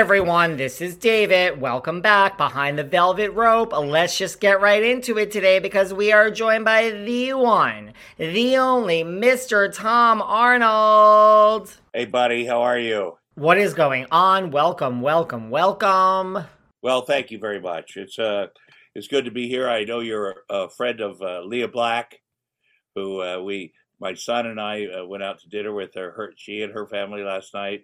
[0.00, 1.60] Everyone, this is David.
[1.60, 3.74] Welcome back behind the velvet rope.
[3.74, 8.56] Let's just get right into it today because we are joined by the one, the
[8.56, 9.70] only Mr.
[9.70, 11.76] Tom Arnold.
[11.92, 13.18] Hey, buddy, how are you?
[13.34, 14.50] What is going on?
[14.50, 16.44] Welcome, welcome, welcome.
[16.80, 17.98] Well, thank you very much.
[17.98, 18.46] It's uh,
[18.94, 19.68] it's good to be here.
[19.68, 22.18] I know you're a friend of uh, Leah Black,
[22.94, 26.32] who uh, we, my son and I, uh, went out to dinner with her, her.
[26.38, 27.82] She and her family last night.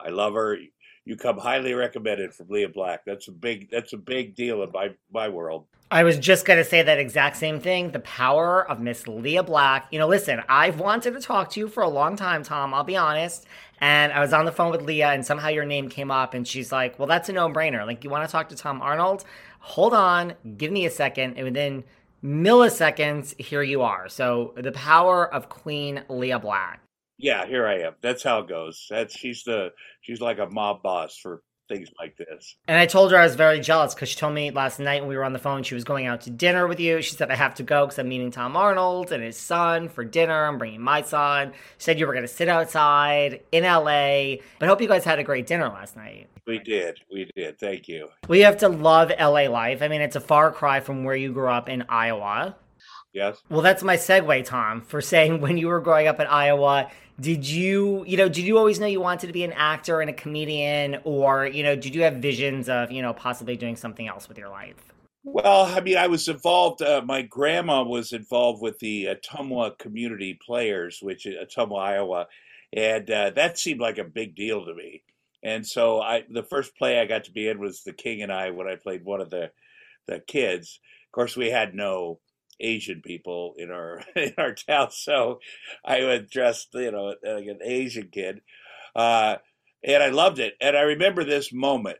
[0.00, 0.58] I love her
[1.04, 3.04] you come highly recommended from Leah Black.
[3.04, 5.66] That's a big that's a big deal in my my world.
[5.90, 7.90] I was just to say that exact same thing.
[7.90, 9.88] The power of Miss Leah Black.
[9.90, 12.72] You know, listen, I've wanted to talk to you for a long time, Tom.
[12.72, 13.46] I'll be honest.
[13.78, 16.46] And I was on the phone with Leah, and somehow your name came up, and
[16.46, 17.84] she's like, "Well, that's a no-brainer.
[17.84, 19.24] Like, you want to talk to Tom Arnold?
[19.58, 21.84] Hold on, give me a second, and within
[22.24, 24.08] milliseconds, here you are.
[24.08, 26.81] So, the power of Queen Leah Black
[27.22, 27.94] yeah, here I am.
[28.02, 28.86] That's how it goes.
[28.90, 32.56] That's she's the she's like a mob boss for things like this.
[32.66, 35.08] And I told her I was very jealous because she told me last night when
[35.08, 37.00] we were on the phone she was going out to dinner with you.
[37.00, 40.04] She said I have to go because I'm meeting Tom Arnold and his son for
[40.04, 40.46] dinner.
[40.46, 41.52] I'm bringing my son.
[41.78, 44.42] She said you were going to sit outside in LA.
[44.58, 46.28] But I hope you guys had a great dinner last night.
[46.44, 46.98] We did.
[47.10, 47.60] We did.
[47.60, 48.08] Thank you.
[48.26, 49.80] We have to love LA life.
[49.80, 52.56] I mean, it's a far cry from where you grew up in Iowa.
[53.12, 53.42] Yes.
[53.50, 56.90] Well, that's my segue, Tom, for saying when you were growing up in Iowa,
[57.22, 60.10] did you, you know, did you always know you wanted to be an actor and
[60.10, 64.08] a comedian, or you know, did you have visions of, you know, possibly doing something
[64.08, 64.92] else with your life?
[65.24, 66.82] Well, I mean, I was involved.
[66.82, 72.26] Uh, my grandma was involved with the Ottumwa Community Players, which is Ottumwa, Iowa,
[72.72, 75.04] and uh, that seemed like a big deal to me.
[75.44, 78.32] And so, I the first play I got to be in was The King and
[78.32, 79.52] I when I played one of the
[80.08, 80.80] the kids.
[81.06, 82.18] Of course, we had no
[82.62, 85.40] Asian people in our in our town, so
[85.84, 88.40] I was dressed, you know, like an Asian kid,
[88.96, 89.36] uh,
[89.84, 90.54] and I loved it.
[90.60, 91.98] And I remember this moment: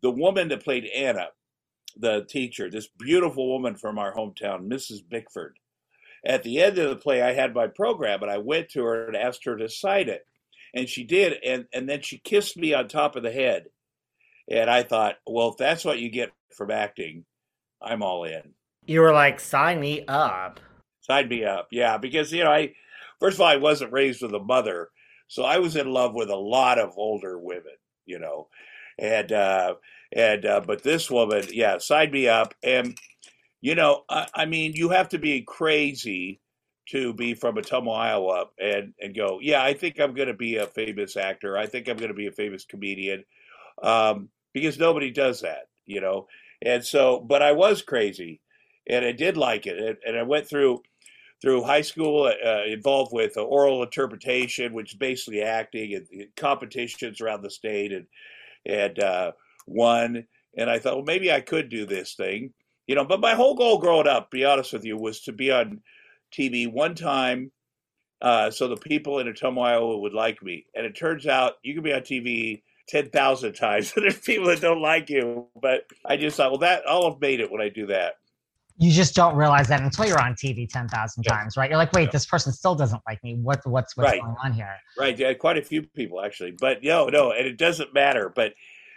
[0.00, 1.28] the woman that played Anna,
[1.96, 5.00] the teacher, this beautiful woman from our hometown, Mrs.
[5.08, 5.58] Bickford.
[6.24, 9.08] At the end of the play, I had my program, and I went to her
[9.08, 10.24] and asked her to sign it,
[10.72, 13.66] and she did, and and then she kissed me on top of the head,
[14.48, 17.24] and I thought, well, if that's what you get from acting,
[17.80, 18.54] I'm all in.
[18.86, 20.60] You were like, sign me up.
[21.00, 21.68] Sign me up.
[21.70, 22.74] Yeah, because, you know, I,
[23.20, 24.90] first of all, I wasn't raised with a mother.
[25.28, 27.76] So I was in love with a lot of older women,
[28.06, 28.48] you know.
[28.98, 29.74] And, uh,
[30.12, 32.54] and, uh, but this woman, yeah, sign me up.
[32.62, 32.98] And,
[33.60, 36.40] you know, I, I mean, you have to be crazy
[36.90, 40.56] to be from Ottumwa, Iowa, and and go, yeah, I think I'm going to be
[40.56, 41.56] a famous actor.
[41.56, 43.24] I think I'm going to be a famous comedian,
[43.82, 46.26] um, because nobody does that, you know.
[46.60, 48.40] And so, but I was crazy,
[48.88, 49.98] and I did like it.
[50.06, 50.82] And I went through
[51.40, 57.42] through high school uh, involved with oral interpretation, which is basically acting and, competitions around
[57.42, 58.06] the state, and
[58.66, 59.32] and uh,
[59.66, 60.26] won.
[60.56, 62.52] And I thought, well, maybe I could do this thing,
[62.86, 63.04] you know.
[63.04, 65.80] But my whole goal growing up, be honest with you, was to be on
[66.32, 67.50] TV one time
[68.22, 70.64] uh, so the people in Ottumwa, Iowa would like me.
[70.74, 74.60] And it turns out you can be on TV 10,000 times and there's people that
[74.60, 75.48] don't like you.
[75.60, 78.14] But I just thought, well, that I'll have made it when I do that.
[78.82, 81.32] You just don't realize that until you're on TV 10,000 yeah.
[81.32, 81.70] times, right?
[81.70, 82.10] You're like, wait, yeah.
[82.10, 83.36] this person still doesn't like me.
[83.36, 84.20] What, what's what's right.
[84.20, 84.74] going on here?
[84.98, 85.16] Right.
[85.16, 86.50] Yeah, quite a few people, actually.
[86.50, 88.28] But no, no, and it doesn't matter.
[88.28, 88.54] But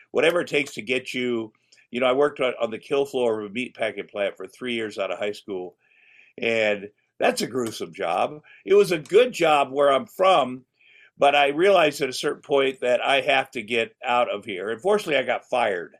[0.09, 1.53] whatever it takes to get you,
[1.91, 4.47] you know, I worked on, on the kill floor of a meat packing plant for
[4.47, 5.75] three years out of high school.
[6.37, 6.89] And
[7.19, 8.41] that's a gruesome job.
[8.65, 10.65] It was a good job where I'm from,
[11.17, 14.71] but I realized at a certain point that I have to get out of here.
[14.71, 15.95] Unfortunately, I got fired.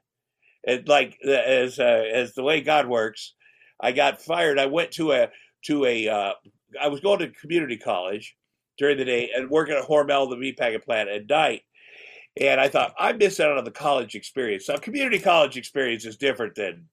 [0.67, 3.33] And like as uh, as the way God works,
[3.79, 4.59] I got fired.
[4.59, 5.29] I went to a
[5.65, 6.33] to a uh,
[6.81, 8.35] I was going to community college
[8.77, 11.61] during the day and working at Hormel, the meatpacking plant at night.
[12.39, 14.65] And I thought I missed out on the college experience.
[14.65, 16.89] So community college experience is different than,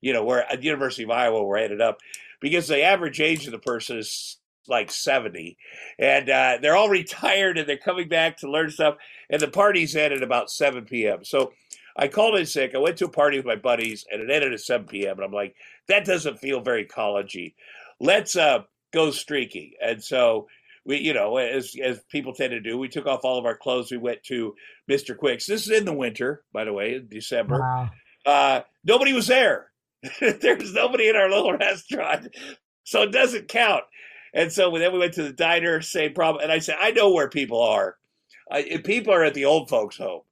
[0.00, 1.98] you know, where at the University of Iowa where I ended up
[2.40, 4.38] because the average age of the person is
[4.68, 5.56] like 70
[5.98, 8.96] and uh, they're all retired and they're coming back to learn stuff
[9.28, 11.52] and the party's end at about 7 p.m so
[11.96, 14.52] i called in sick i went to a party with my buddies and it ended
[14.52, 15.54] at 7 p.m and i'm like
[15.88, 17.54] that doesn't feel very collegey
[18.00, 18.60] let's uh,
[18.92, 20.46] go streaking and so
[20.84, 23.56] we you know as as people tend to do we took off all of our
[23.56, 24.54] clothes we went to
[24.90, 27.90] mr quick's this is in the winter by the way in december wow.
[28.26, 29.70] uh, nobody was there
[30.20, 32.28] There's nobody in our little restaurant,
[32.84, 33.84] so it doesn't count.
[34.32, 36.42] And so then we went to the diner, same problem.
[36.42, 37.96] And I said, I know where people are.
[38.50, 40.22] I, people are at the old folks' home.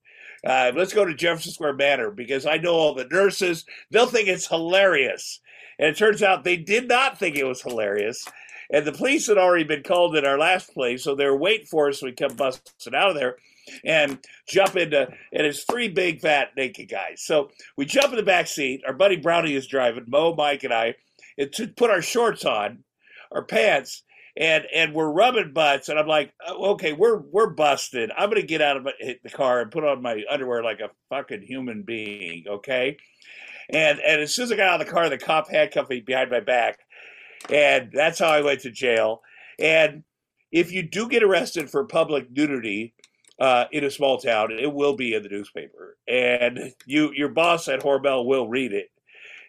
[0.46, 3.64] Uh, let's go to Jefferson Square Manor because I know all the nurses.
[3.90, 5.40] They'll think it's hilarious.
[5.78, 8.24] And it turns out they did not think it was hilarious.
[8.70, 11.66] And the police had already been called in our last place, so they were waiting
[11.66, 12.02] for us.
[12.02, 13.36] We kept busting out of there
[13.84, 17.22] and jump into, and it's three big, fat, naked guys.
[17.24, 18.82] So we jump in the back seat.
[18.86, 20.96] Our buddy Brownie is driving, Mo, Mike, and I,
[21.38, 22.84] and to put our shorts on,
[23.32, 24.02] our pants,
[24.38, 25.88] and and we're rubbing butts.
[25.88, 28.10] And I'm like, oh, okay, we're we're busted.
[28.16, 31.42] I'm gonna get out of the car and put on my underwear like a fucking
[31.42, 32.96] human being, okay?
[33.68, 36.00] And and as soon as I got out of the car, the cop handcuffed me
[36.00, 36.78] behind my back,
[37.52, 39.22] and that's how I went to jail.
[39.58, 40.04] And
[40.52, 42.94] if you do get arrested for public nudity,
[43.40, 47.66] uh, in a small town, it will be in the newspaper, and you your boss
[47.66, 48.90] at Hormel will read it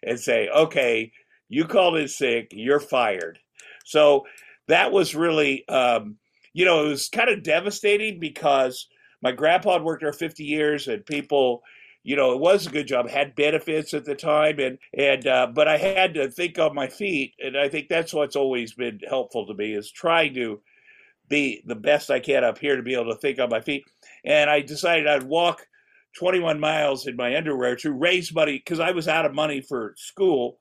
[0.02, 1.12] and say, "Okay,
[1.48, 3.38] you called in sick, you're fired."
[3.86, 4.26] So
[4.70, 6.16] that was really, um,
[6.54, 8.88] you know, it was kind of devastating because
[9.22, 11.62] my grandpa had worked there 50 years, and people
[12.04, 15.48] you know, it was a good job, had benefits at the time, and and uh,
[15.54, 19.00] but I had to think on my feet, and I think that's what's always been
[19.08, 20.62] helpful to me is trying to
[21.28, 23.84] be the best I can up here to be able to think on my feet.
[24.26, 25.68] And I decided I'd walk
[26.18, 29.94] 21 miles in my underwear to raise money because I was out of money for
[29.96, 30.58] school.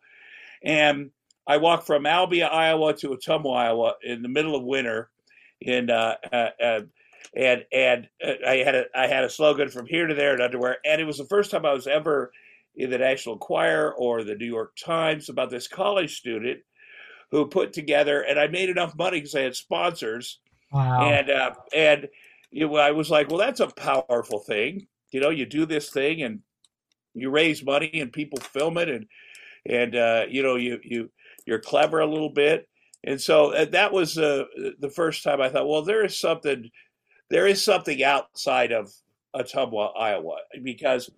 [0.63, 1.11] And
[1.49, 5.11] I walked from Albia, Iowa to Ottumwa, Iowa in the middle of winter.
[5.67, 6.81] And, uh, uh, uh,
[7.35, 10.41] and, and uh, I had a, I had a slogan from here to there in
[10.41, 10.77] underwear.
[10.85, 12.31] And it was the first time I was ever
[12.77, 16.61] in the National Enquirer or the New York Times about this college student
[17.33, 20.39] who put together, and I made enough money because I had sponsors
[20.73, 21.09] Wow.
[21.09, 22.09] And uh, and
[22.51, 24.87] you know, I was like, well, that's a powerful thing.
[25.11, 26.41] You know, you do this thing and
[27.15, 29.07] you raise money and people film it and
[29.67, 31.11] and uh, you know you you
[31.49, 32.69] you're clever a little bit.
[33.05, 34.45] And so uh, that was uh,
[34.81, 36.71] the first time I thought, well, there is something
[37.31, 38.93] there is something outside of
[39.35, 41.11] Ottumwa, Iowa, because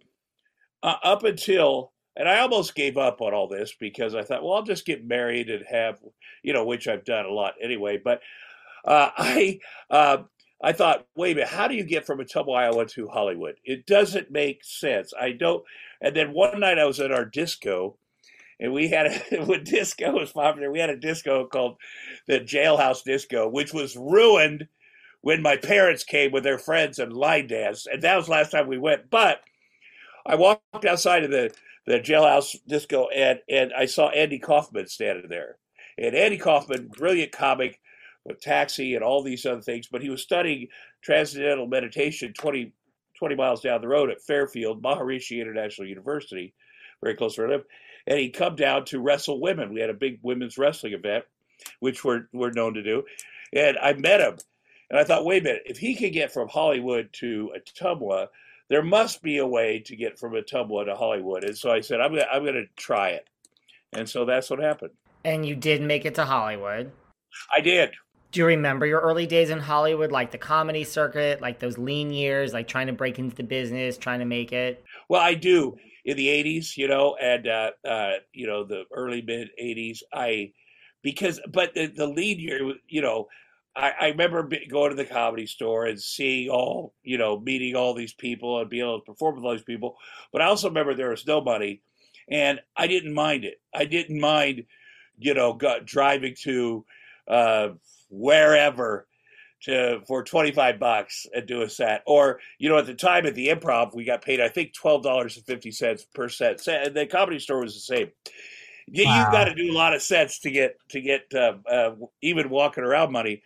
[0.83, 4.55] uh, up until and I almost gave up on all this because I thought, well,
[4.55, 5.99] I'll just get married and have,
[6.43, 8.01] you know, which I've done a lot anyway.
[8.03, 8.21] But
[8.85, 9.59] uh, I
[9.91, 10.19] uh,
[10.63, 13.57] I thought, wait a minute, how do you get from Ottumwa, Iowa to Hollywood?
[13.65, 15.13] It doesn't make sense.
[15.19, 15.65] I don't.
[16.01, 17.97] And then one night I was at our disco,
[18.61, 21.79] and we had a, when disco was popular, we had a disco called
[22.29, 24.69] the Jailhouse Disco, which was ruined
[25.23, 28.69] when my parents came with their friends and line danced, and that was last time
[28.69, 29.11] we went.
[29.11, 29.41] But
[30.27, 31.53] I walked outside of the
[31.87, 35.57] the Jailhouse Disco, and and I saw Andy Kaufman standing there,
[35.99, 37.81] and Andy Kaufman, brilliant comic
[38.25, 39.89] with taxi and all these other things.
[39.91, 40.69] But he was studying
[41.03, 42.73] transcendental meditation 20,
[43.19, 46.55] 20 miles down the road at Fairfield, Maharishi International University,
[47.03, 47.65] very close to where I live.
[48.07, 49.73] And he'd come down to wrestle women.
[49.73, 51.25] We had a big women's wrestling event,
[51.81, 53.05] which we're, we're known to do.
[53.53, 54.39] And I met him.
[54.91, 58.29] And I thought, wait a minute, if he could get from Hollywood to Ottumwa,
[58.69, 61.45] there must be a way to get from Ottumwa to Hollywood.
[61.45, 63.29] And so I said, I'm gonna, I'm going to try it.
[63.93, 64.93] And so that's what happened.
[65.25, 66.91] And you did make it to Hollywood.
[67.53, 67.93] I did
[68.33, 72.13] do you remember your early days in Hollywood, like the comedy circuit, like those lean
[72.13, 74.85] years, like trying to break into the business, trying to make it?
[75.09, 79.23] Well, I do in the '80s, you know, and uh, uh, you know the early
[79.23, 80.03] mid '80s.
[80.13, 80.53] I
[81.03, 83.29] because, but the, the lead year, you know,
[83.77, 87.95] I, I remember going to the comedy store and seeing all, you know, meeting all
[87.95, 89.97] these people and being able to perform with all these people.
[90.33, 91.83] But I also remember there was no money,
[92.29, 93.61] and I didn't mind it.
[93.75, 94.65] I didn't mind,
[95.19, 96.85] you know, driving to
[97.29, 97.69] uh,
[98.09, 99.07] wherever
[99.63, 102.03] to for 25 bucks and do a set.
[102.07, 106.07] Or you know at the time at the improv we got paid i think $12.50
[106.15, 106.67] per set.
[106.67, 108.11] And the comedy store was the same.
[108.87, 109.27] You, wow.
[109.27, 112.51] you got to do a lot of sets to get to get uh, uh, even
[112.51, 113.43] walking around money.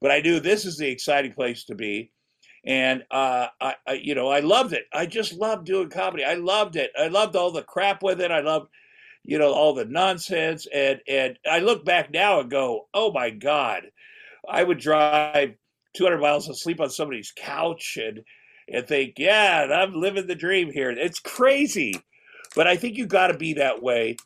[0.00, 2.10] But i knew this is the exciting place to be.
[2.64, 4.84] And uh, I, I, you know i loved it.
[4.92, 6.24] I just loved doing comedy.
[6.24, 6.90] I loved it.
[6.98, 8.30] I loved all the crap with it.
[8.30, 8.68] I loved
[9.24, 10.66] you know all the nonsense.
[10.72, 13.90] And and i look back now and go oh my god
[14.50, 15.54] I would drive
[15.96, 18.20] 200 miles and sleep on somebody's couch and
[18.72, 20.90] and think, yeah, I'm living the dream here.
[20.90, 21.94] It's crazy,
[22.54, 24.16] but I think you got to be that way.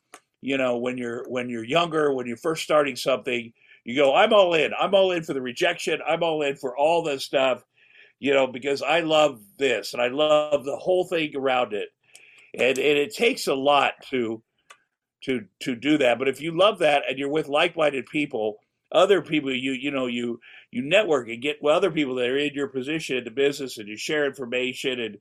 [0.43, 3.53] You know, when you're when you're younger, when you're first starting something,
[3.85, 4.73] you go, I'm all in.
[4.79, 6.01] I'm all in for the rejection.
[6.07, 7.65] I'm all in for all this stuff.
[8.19, 11.89] You know, because I love this and I love the whole thing around it,
[12.53, 14.43] and and it takes a lot to
[15.23, 16.19] to to do that.
[16.19, 18.59] But if you love that and you're with like-minded people
[18.95, 22.55] other people you you know you you network and get other people that are in
[22.55, 25.19] your position in the business and you share information and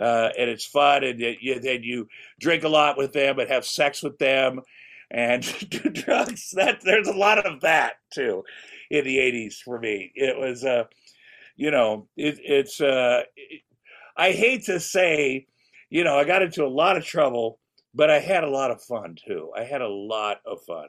[0.00, 2.08] uh, and it's fun and you, then you
[2.40, 4.60] drink a lot with them and have sex with them
[5.08, 6.50] and do drugs.
[6.50, 8.42] That there's a lot of that too
[8.90, 10.10] in the 80s for me.
[10.16, 10.84] It was uh
[11.56, 13.62] you know it, it's uh it,
[14.16, 15.46] i hate to say
[15.88, 17.60] you know i got into a lot of trouble
[17.94, 19.50] but i had a lot of fun too.
[19.56, 20.88] I had a lot of fun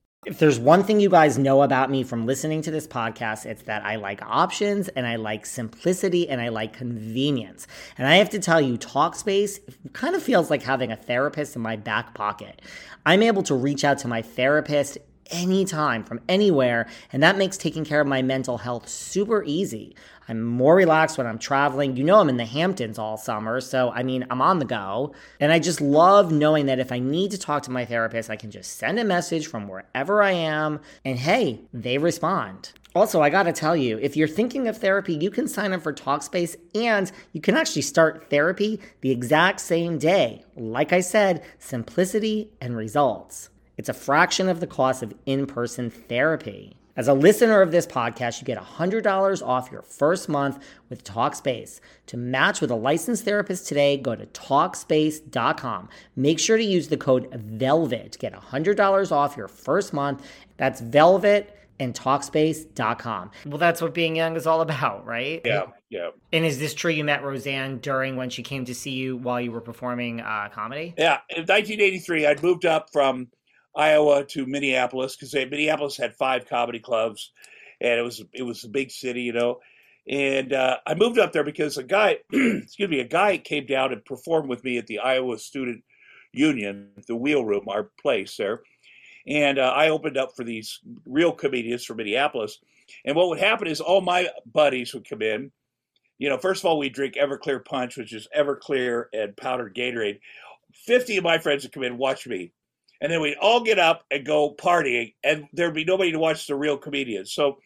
[0.23, 3.63] If there's one thing you guys know about me from listening to this podcast, it's
[3.63, 7.65] that I like options and I like simplicity and I like convenience.
[7.97, 9.57] And I have to tell you, Talkspace
[9.93, 12.61] kind of feels like having a therapist in my back pocket.
[13.03, 14.99] I'm able to reach out to my therapist
[15.31, 19.95] anytime from anywhere, and that makes taking care of my mental health super easy.
[20.31, 21.97] I'm more relaxed when I'm traveling.
[21.97, 23.59] You know, I'm in the Hamptons all summer.
[23.59, 25.13] So, I mean, I'm on the go.
[25.41, 28.37] And I just love knowing that if I need to talk to my therapist, I
[28.37, 30.79] can just send a message from wherever I am.
[31.03, 32.71] And hey, they respond.
[32.95, 35.91] Also, I gotta tell you, if you're thinking of therapy, you can sign up for
[35.91, 40.45] Talkspace and you can actually start therapy the exact same day.
[40.55, 43.49] Like I said, simplicity and results.
[43.77, 46.77] It's a fraction of the cost of in person therapy.
[46.97, 51.79] As a listener of this podcast, you get $100 off your first month with Talkspace.
[52.07, 55.89] To match with a licensed therapist today, go to Talkspace.com.
[56.17, 60.29] Make sure to use the code VELVET to get $100 off your first month.
[60.57, 63.31] That's VELVET and Talkspace.com.
[63.45, 65.41] Well, that's what being young is all about, right?
[65.45, 66.09] Yeah, yeah.
[66.33, 69.39] And is this true you met Roseanne during when she came to see you while
[69.39, 70.93] you were performing uh, comedy?
[70.97, 73.29] Yeah, in 1983, I'd moved up from
[73.75, 77.31] Iowa to Minneapolis because Minneapolis had five comedy clubs,
[77.79, 79.59] and it was it was a big city, you know.
[80.07, 83.93] And uh, I moved up there because a guy, excuse me, a guy came down
[83.93, 85.83] and performed with me at the Iowa Student
[86.33, 88.61] Union, the Wheel Room, our place there.
[89.27, 92.59] And uh, I opened up for these real comedians from Minneapolis.
[93.05, 95.51] And what would happen is all my buddies would come in.
[96.17, 100.19] You know, first of all, we drink Everclear Punch, which is Everclear and powdered Gatorade.
[100.73, 102.51] 50 of my friends would come in and watch me
[103.01, 106.47] and then we'd all get up and go partying, and there'd be nobody to watch
[106.47, 107.33] the real comedians.
[107.33, 107.57] So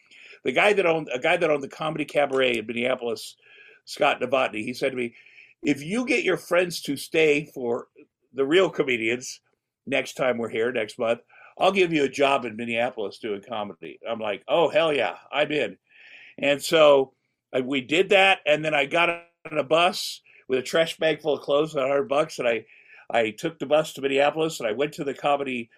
[0.44, 3.36] the guy that owned a guy that owned the comedy cabaret in Minneapolis,
[3.84, 5.14] Scott Novotny, he said to me,
[5.62, 7.88] "If you get your friends to stay for
[8.32, 9.40] the real comedians
[9.86, 11.20] next time we're here next month,
[11.58, 15.52] I'll give you a job in Minneapolis doing comedy." I'm like, "Oh hell yeah, I'm
[15.52, 15.76] in."
[16.38, 17.12] And so
[17.52, 21.20] I, we did that, and then I got on a bus with a trash bag
[21.20, 22.64] full of clothes, and a hundred bucks, and I
[23.10, 25.70] I took the bus to Minneapolis and I went to the comedy,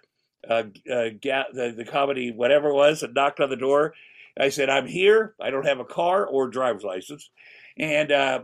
[0.48, 3.94] uh, uh, ga- the, the comedy whatever it was, and knocked on the door.
[4.38, 5.34] I said, I'm here.
[5.40, 7.28] I don't have a car or driver's license.
[7.76, 8.40] And uh,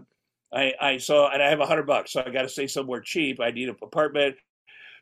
[0.52, 2.12] I, I saw, and I have a hundred bucks.
[2.12, 3.40] So I got to stay somewhere cheap.
[3.40, 4.36] I need an apartment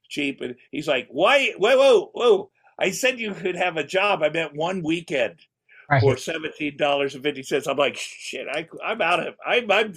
[0.08, 0.40] cheap.
[0.42, 1.54] And he's like, why?
[1.56, 2.50] Whoa, whoa, whoa.
[2.78, 4.22] I said you could have a job.
[4.22, 5.36] I meant one weekend
[5.90, 6.00] Right.
[6.00, 7.66] for seventeen dollars and fifty cents.
[7.66, 9.34] I'm like, shit, I, I'm out of.
[9.44, 9.92] I'm, I'm,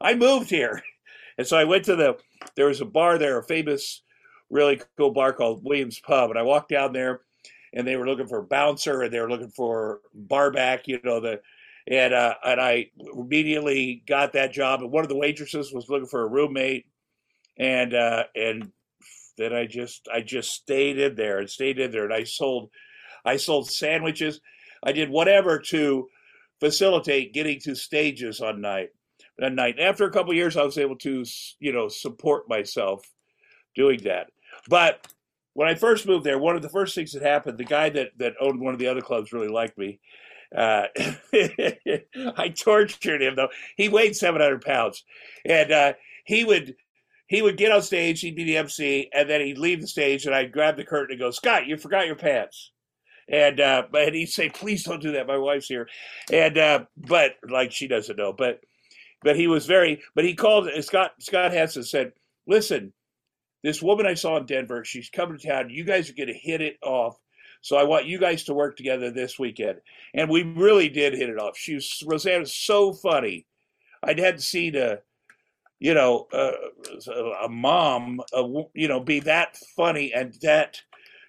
[0.00, 0.82] I moved here,
[1.38, 2.18] and so I went to the.
[2.56, 4.02] There was a bar there, a famous,
[4.50, 7.22] really cool bar called Williams Pub, and I walked down there,
[7.72, 11.00] and they were looking for a bouncer, and they were looking for bar back, you
[11.02, 11.40] know the.
[11.90, 14.82] And uh, and I immediately got that job.
[14.82, 16.84] And one of the waitresses was looking for a roommate,
[17.56, 18.70] and uh, and
[19.38, 22.68] then I just I just stayed in there and stayed in there, and I sold
[23.24, 24.40] I sold sandwiches.
[24.82, 26.08] I did whatever to
[26.60, 28.90] facilitate getting to stages on night.
[29.38, 29.78] That night.
[29.78, 31.24] After a couple years, I was able to,
[31.60, 33.04] you know, support myself
[33.76, 34.30] doing that.
[34.68, 35.06] But
[35.54, 38.10] when I first moved there, one of the first things that happened, the guy that
[38.18, 40.00] that owned one of the other clubs really liked me.
[40.54, 40.86] Uh,
[42.36, 43.48] I tortured him though.
[43.76, 45.04] He weighed seven hundred pounds,
[45.44, 45.92] and uh,
[46.24, 46.74] he would
[47.26, 48.20] he would get on stage.
[48.20, 51.12] He'd be the MC, and then he'd leave the stage, and I'd grab the curtain
[51.12, 52.72] and go, "Scott, you forgot your pants."
[53.28, 55.26] And uh, but he'd say, "Please don't do that.
[55.26, 55.88] My wife's here."
[56.32, 58.60] And uh, but like she doesn't know, but
[59.22, 60.02] but he was very.
[60.14, 61.12] But he called Scott.
[61.20, 62.12] Scott Hansen said,
[62.46, 62.92] "Listen,
[63.62, 65.70] this woman I saw in Denver, she's coming to town.
[65.70, 67.16] You guys are going to hit it off.
[67.60, 69.80] So I want you guys to work together this weekend."
[70.14, 71.56] And we really did hit it off.
[71.56, 73.46] She was Roseanne was so funny.
[74.02, 74.98] I hadn't seen a
[75.80, 76.52] you know uh,
[77.42, 78.42] a mom a,
[78.74, 80.80] you know be that funny and that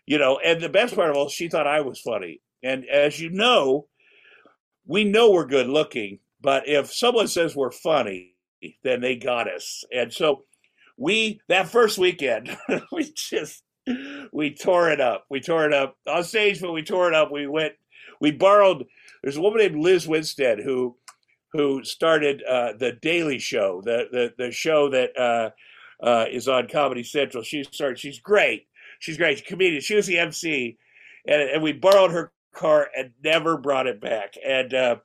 [0.05, 3.19] you know and the best part of all she thought i was funny and as
[3.19, 3.87] you know
[4.85, 8.35] we know we're good looking but if someone says we're funny
[8.83, 10.43] then they got us and so
[10.97, 12.55] we that first weekend
[12.91, 13.63] we just
[14.31, 17.31] we tore it up we tore it up on stage but we tore it up
[17.31, 17.73] we went
[18.19, 18.85] we borrowed
[19.23, 20.95] there's a woman named lizz winstead who
[21.51, 25.49] who started uh, the Daily Show, the the, the show that uh,
[26.05, 27.43] uh, is on Comedy Central.
[27.43, 27.99] She started.
[27.99, 28.67] She's great.
[28.99, 29.39] She's great.
[29.39, 29.81] She's comedian.
[29.81, 30.77] She was the MC,
[31.27, 34.35] and, and we borrowed her car and never brought it back.
[34.45, 34.95] And uh,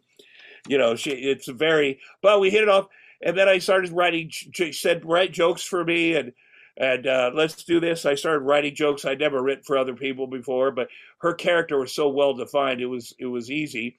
[0.68, 2.00] you know, she it's very.
[2.22, 2.86] But we hit it off,
[3.22, 4.28] and then I started writing.
[4.30, 6.32] She said write jokes for me, and
[6.76, 8.06] and uh, let's do this.
[8.06, 11.94] I started writing jokes I'd never written for other people before, but her character was
[11.94, 12.80] so well defined.
[12.80, 13.98] It was it was easy,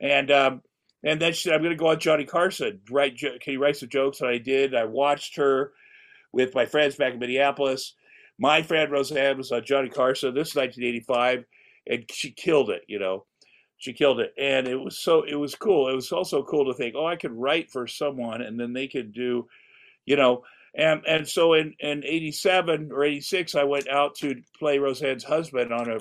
[0.00, 0.30] and.
[0.30, 0.62] Um,
[1.04, 2.80] and then she said, I'm going to go on Johnny Carson.
[2.90, 4.20] Write, can you write some jokes?
[4.20, 4.74] And I did.
[4.74, 5.72] I watched her
[6.32, 7.94] with my friends back in Minneapolis.
[8.38, 10.34] My friend Roseanne was on Johnny Carson.
[10.34, 11.44] This is 1985,
[11.86, 12.82] and she killed it.
[12.88, 13.24] You know,
[13.78, 15.88] she killed it, and it was so it was cool.
[15.88, 18.88] It was also cool to think, oh, I could write for someone, and then they
[18.88, 19.46] could do,
[20.06, 24.78] you know, and and so in in 87 or 86, I went out to play
[24.78, 26.00] Roseanne's husband on a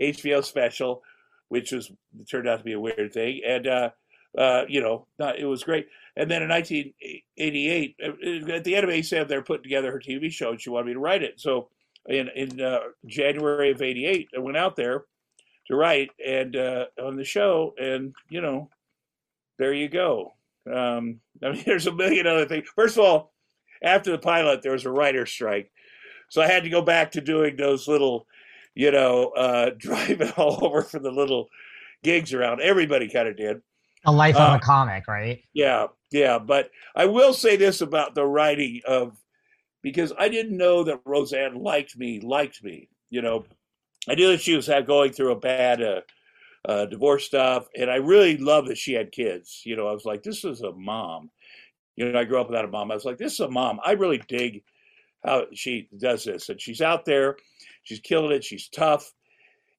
[0.00, 1.02] HBO special,
[1.48, 1.90] which was
[2.30, 3.66] turned out to be a weird thing, and.
[3.66, 3.90] uh
[4.36, 5.88] uh, you know, not, it was great.
[6.16, 10.30] And then in 1988, uh, at the end of 87, they're putting together her TV
[10.30, 11.40] show, and she wanted me to write it.
[11.40, 11.70] So
[12.06, 15.04] in in uh, January of '88, I went out there
[15.68, 18.68] to write and uh, on the show, and you know,
[19.58, 20.34] there you go.
[20.66, 22.68] Um, I mean, there's a million other things.
[22.74, 23.32] First of all,
[23.82, 25.70] after the pilot, there was a writer's strike,
[26.28, 28.26] so I had to go back to doing those little,
[28.74, 31.48] you know, uh, driving all over for the little
[32.02, 32.60] gigs around.
[32.60, 33.60] Everybody kind of did.
[34.04, 35.42] A life of Uh, a comic, right?
[35.52, 36.38] Yeah, yeah.
[36.38, 39.18] But I will say this about the writing of
[39.82, 42.88] because I didn't know that Roseanne liked me, liked me.
[43.10, 43.44] You know,
[44.08, 46.00] I knew that she was going through a bad uh,
[46.66, 49.62] uh, divorce stuff, and I really loved that she had kids.
[49.64, 51.30] You know, I was like, this is a mom.
[51.96, 52.90] You know, I grew up without a mom.
[52.90, 53.80] I was like, this is a mom.
[53.84, 54.62] I really dig
[55.24, 57.36] how she does this, and she's out there,
[57.82, 58.44] she's killing it.
[58.44, 59.12] She's tough,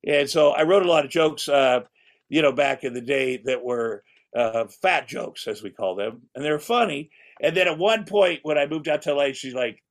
[0.06, 1.48] and so I wrote a lot of jokes.
[1.48, 1.82] Uh,
[2.30, 4.04] you know, back in the day that were
[4.36, 7.10] uh, fat jokes, as we call them, and they're funny.
[7.42, 9.82] And then at one point, when I moved out to LA, she's like,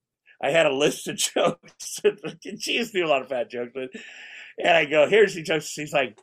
[0.43, 2.01] I had a list of jokes.
[2.59, 3.91] she used to do a lot of fat jokes, but,
[4.59, 6.19] and I go, "Here's the jokes." She's like,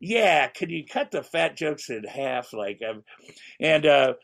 [0.00, 3.02] "Yeah, can you cut the fat jokes in half?" Like, um,
[3.60, 4.14] and uh,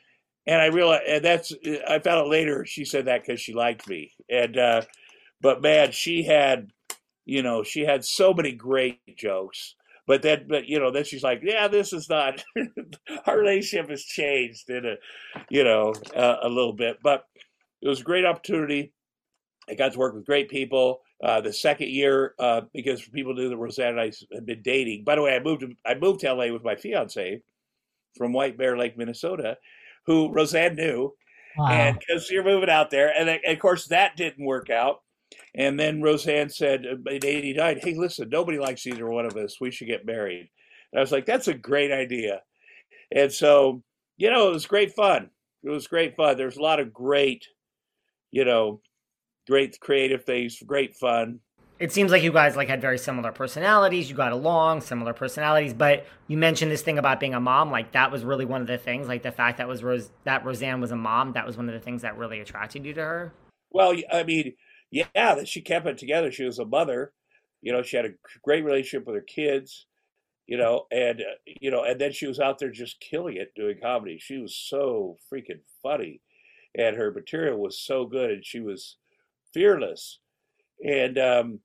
[0.46, 1.52] and I realized, and that's
[1.88, 2.64] I found out later.
[2.66, 4.82] She said that because she liked me, and uh,
[5.40, 6.70] but man, she had,
[7.24, 9.74] you know, she had so many great jokes
[10.06, 12.42] but then but you know then she's like yeah this is not
[13.26, 14.94] our relationship has changed in a
[15.48, 17.24] you know uh, a little bit but
[17.80, 18.92] it was a great opportunity
[19.68, 23.48] i got to work with great people uh, the second year uh, because people knew
[23.48, 26.20] that roseanne and i had been dating by the way i moved to, i moved
[26.20, 27.40] to la with my fiance
[28.16, 29.56] from white bear lake minnesota
[30.06, 31.12] who roseanne knew
[31.54, 31.68] Wow.
[31.68, 35.02] and because you're moving out there and, and of course that didn't work out
[35.54, 39.60] and then Roseanne said uh, in '89, "Hey, listen, nobody likes either one of us.
[39.60, 40.48] We should get married."
[40.92, 42.42] And I was like, that's a great idea.
[43.14, 43.82] And so,
[44.16, 45.30] you know, it was great fun.
[45.62, 46.36] It was great fun.
[46.36, 47.46] There's a lot of great,
[48.30, 48.80] you know,
[49.48, 51.40] great creative things, great fun.
[51.78, 54.08] It seems like you guys like had very similar personalities.
[54.08, 55.74] You got along, similar personalities.
[55.74, 57.72] But you mentioned this thing about being a mom.
[57.72, 59.08] Like that was really one of the things.
[59.08, 61.32] Like the fact that was Rose that Roseanne was a mom.
[61.32, 63.32] That was one of the things that really attracted you to her.
[63.72, 64.54] Well, I mean,
[64.92, 66.30] yeah, that she kept it together.
[66.30, 67.12] She was a mother.
[67.62, 69.86] You know, she had a great relationship with her kids.
[70.46, 73.54] You know, and uh, you know, and then she was out there just killing it
[73.56, 74.18] doing comedy.
[74.20, 76.20] She was so freaking funny,
[76.76, 78.98] and her material was so good, and she was
[79.52, 80.18] fearless.
[80.84, 81.60] And um,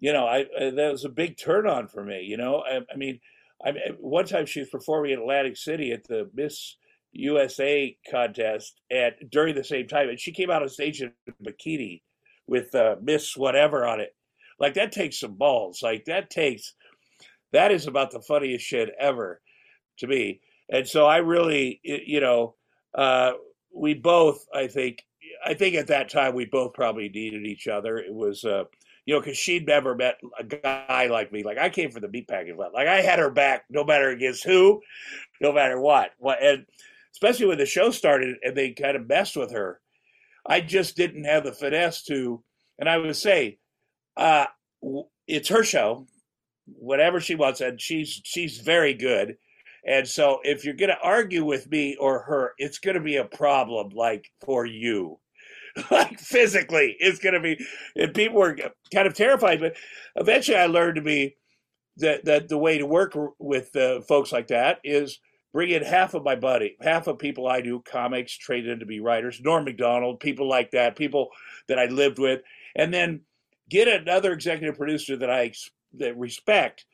[0.00, 2.22] you know, I, I, that was a big turn on for me.
[2.22, 3.20] You know, I, I mean,
[3.64, 6.76] I one time she was performing in Atlantic City at the Miss
[7.12, 11.12] USA contest at during the same time, and she came out on stage in
[11.44, 12.02] bikini
[12.46, 14.14] with uh, Miss whatever on it.
[14.58, 15.80] Like that takes some balls.
[15.82, 16.74] Like that takes
[17.54, 19.40] that is about the funniest shit ever
[19.98, 20.40] to me.
[20.70, 22.56] And so I really, you know,
[22.96, 23.32] uh,
[23.72, 25.04] we both, I think,
[25.44, 27.98] I think at that time we both probably needed each other.
[27.98, 28.64] It was, uh,
[29.06, 31.42] you know, because she'd never met a guy like me.
[31.42, 32.74] Like I came from the meatpacking plant.
[32.74, 34.80] Like I had her back no matter against who,
[35.40, 36.12] no matter what.
[36.18, 36.66] What and
[37.12, 39.80] especially when the show started and they kind of messed with her.
[40.46, 42.42] I just didn't have the finesse to,
[42.78, 43.58] and I would say,
[44.16, 44.46] uh,
[45.26, 46.06] it's her show,
[46.66, 49.36] whatever she wants, and she's she's very good.
[49.86, 53.16] And so, if you're going to argue with me or her, it's going to be
[53.16, 55.18] a problem, like for you.
[55.90, 57.64] like physically, it's going to be.
[57.96, 58.56] And people were
[58.92, 59.76] kind of terrified, but
[60.16, 61.36] eventually, I learned to be
[61.96, 65.18] that that the way to work with uh, folks like that is
[65.52, 69.00] bring in half of my buddy, half of people I do comics, trained to be
[69.00, 71.28] writers, Norm Macdonald, people like that, people
[71.68, 72.42] that I lived with,
[72.74, 73.20] and then
[73.70, 75.52] get another executive producer that I
[75.98, 76.86] that respect,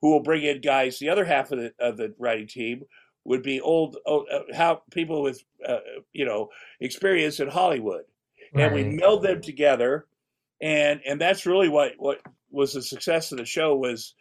[0.00, 0.98] who will bring in guys.
[0.98, 2.82] The other half of the of the writing team
[3.24, 5.78] would be old, old uh, how people with uh,
[6.12, 6.48] you know
[6.80, 8.04] experience in Hollywood,
[8.54, 8.64] right.
[8.66, 10.06] and we meld them together,
[10.60, 14.14] and and that's really what what was the success of the show was,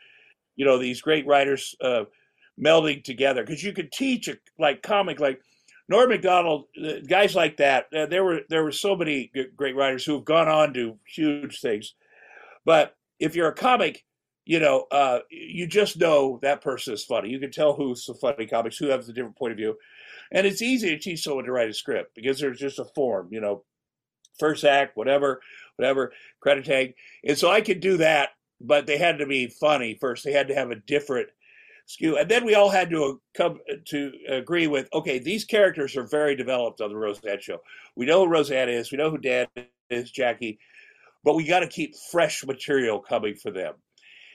[0.56, 2.04] you know, these great writers uh,
[2.62, 5.42] melding together because you could teach a like comic like
[5.88, 7.88] Norm Macdonald, uh, guys like that.
[7.94, 11.60] Uh, there were there were so many great writers who have gone on to huge
[11.60, 11.96] things,
[12.66, 14.06] but if you're a comic,
[14.46, 17.30] you know, uh, you just know that person is funny.
[17.30, 19.76] You can tell who's the funny comics, who has a different point of view,
[20.32, 23.30] and it's easy to teach someone to write a script because there's just a form,
[23.32, 23.64] you know,
[24.40, 25.42] first act, whatever,
[25.76, 29.98] whatever, credit tag, and so I could do that, but they had to be funny
[30.00, 30.24] first.
[30.24, 31.30] They had to have a different
[31.90, 32.18] skew.
[32.18, 35.98] And then we all had to uh, come uh, to agree with, okay, these characters
[35.98, 37.62] are very developed on the Roseanne show.
[37.96, 38.92] We know who Roseanne is.
[38.92, 39.48] We know who Dan
[39.90, 40.60] is, Jackie,
[41.24, 43.74] but we got to keep fresh material coming for them.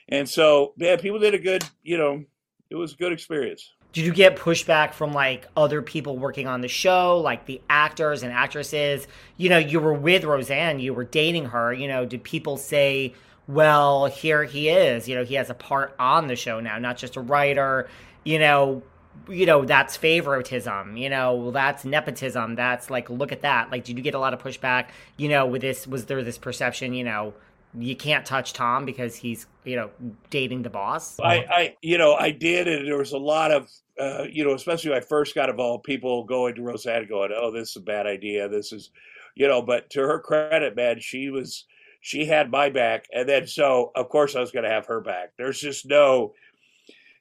[0.09, 2.25] And so, man, people did a good, you know,
[2.69, 3.71] it was a good experience.
[3.95, 8.23] Did you get pushback from like other people working on the show, like the actors
[8.23, 9.07] and actresses?
[9.37, 11.71] You know, you were with Roseanne, you were dating her.
[11.71, 13.13] You know, did people say,
[13.47, 15.07] well, here he is.
[15.07, 17.87] You know, he has a part on the show now, not just a writer.
[18.25, 18.83] You know,
[19.29, 20.97] you know that's favoritism.
[20.97, 22.55] You know, that's nepotism.
[22.55, 23.71] That's like, look at that.
[23.71, 24.89] Like, did you get a lot of pushback?
[25.15, 26.93] You know, with this, was there this perception?
[26.93, 27.33] You know,
[27.79, 29.89] you can't touch Tom because he's you know
[30.29, 31.17] dating the boss.
[31.21, 33.69] I, I you know, I did, and there was a lot of.
[33.99, 37.51] Uh, you know, especially when I first got involved, people going to Roseanne going, "Oh,
[37.51, 38.49] this is a bad idea.
[38.49, 38.91] This is,"
[39.35, 39.61] you know.
[39.61, 41.65] But to her credit, man, she was
[42.01, 44.99] she had my back, and then so of course I was going to have her
[45.01, 45.31] back.
[45.37, 46.33] There's just no,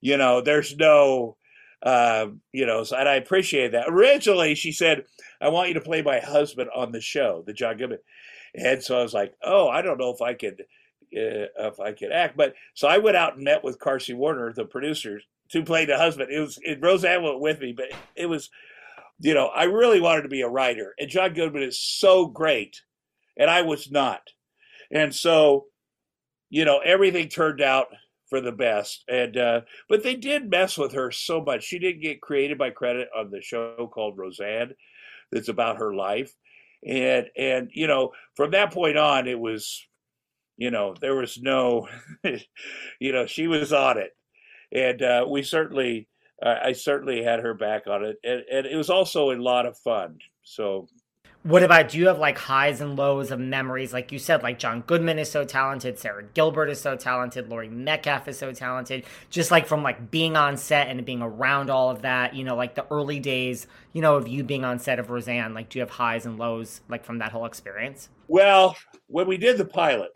[0.00, 1.36] you know, there's no,
[1.82, 3.86] uh, you know, so, and I appreciate that.
[3.88, 5.04] Originally, she said,
[5.40, 8.00] "I want you to play my husband on the show, the John Goodman,"
[8.54, 10.64] and so I was like, "Oh, I don't know if I could."
[11.16, 14.52] Uh, if I could act, but so I went out and met with Carsey Werner,
[14.52, 15.20] the producer,
[15.54, 16.30] to play the husband.
[16.30, 17.86] It was it, Roseanne went with me, but
[18.16, 18.50] it was,
[19.20, 22.82] you know, I really wanted to be a writer, and John Goodman is so great,
[23.38, 24.20] and I was not.
[24.90, 25.66] And so,
[26.50, 27.86] you know, everything turned out
[28.28, 29.04] for the best.
[29.08, 31.62] And uh, but they did mess with her so much.
[31.62, 34.74] She didn't get created by credit on the show called Roseanne,
[35.30, 36.34] that's about her life.
[36.84, 39.86] And and you know, from that point on, it was,
[40.56, 41.88] you know, there was no,
[43.00, 44.10] you know, she was on it,
[44.74, 46.08] and uh, we certainly.
[46.42, 49.66] Uh, I certainly had her back on it, and, and it was also a lot
[49.66, 50.18] of fun.
[50.42, 50.88] So
[51.44, 53.92] what about do you have like highs and lows of memories?
[53.92, 57.68] Like you said, like John Goodman is so talented, Sara Gilbert is so talented, Laurie
[57.68, 59.04] Metcalf is so talented.
[59.28, 62.56] Just like from like being on set and being around all of that, you know,
[62.56, 65.78] like the early days, you know, of you being on set of Roseanne, like do
[65.78, 68.08] you have highs and lows like from that whole experience?
[68.26, 68.74] Well,
[69.08, 70.12] when we did the pilot,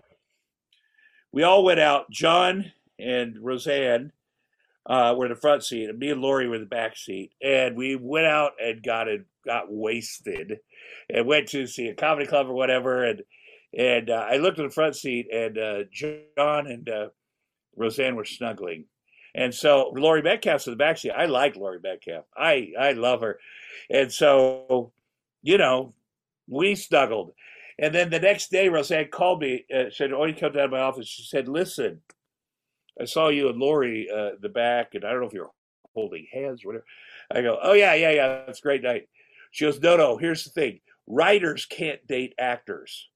[1.30, 4.12] we all went out, John and Roseanne,
[4.88, 7.32] uh, were in the front seat, and me and Laurie were in the back seat,
[7.42, 10.58] and we went out and got it, got wasted,
[11.10, 13.22] and went to see a comedy club or whatever, and
[13.76, 17.08] and uh, I looked in the front seat, and uh, John and uh,
[17.76, 18.86] Roseanne were snuggling,
[19.34, 21.10] and so Laurie Metcalf's in the back seat.
[21.10, 22.24] I like Laurie Metcalf.
[22.36, 23.38] I I love her,
[23.90, 24.92] and so
[25.42, 25.92] you know
[26.48, 27.32] we snuggled.
[27.80, 30.76] And then the next day, Roseanne called me and said, Oh, you come down to
[30.76, 31.06] my office.
[31.06, 32.00] She said, Listen,
[33.00, 35.50] I saw you and Laurie uh, the back, and I don't know if you're
[35.94, 36.84] holding hands or whatever.
[37.32, 38.28] I go, Oh, yeah, yeah, yeah.
[38.46, 39.08] That's a great night.
[39.50, 43.08] She goes, No, no, here's the thing writers can't date actors.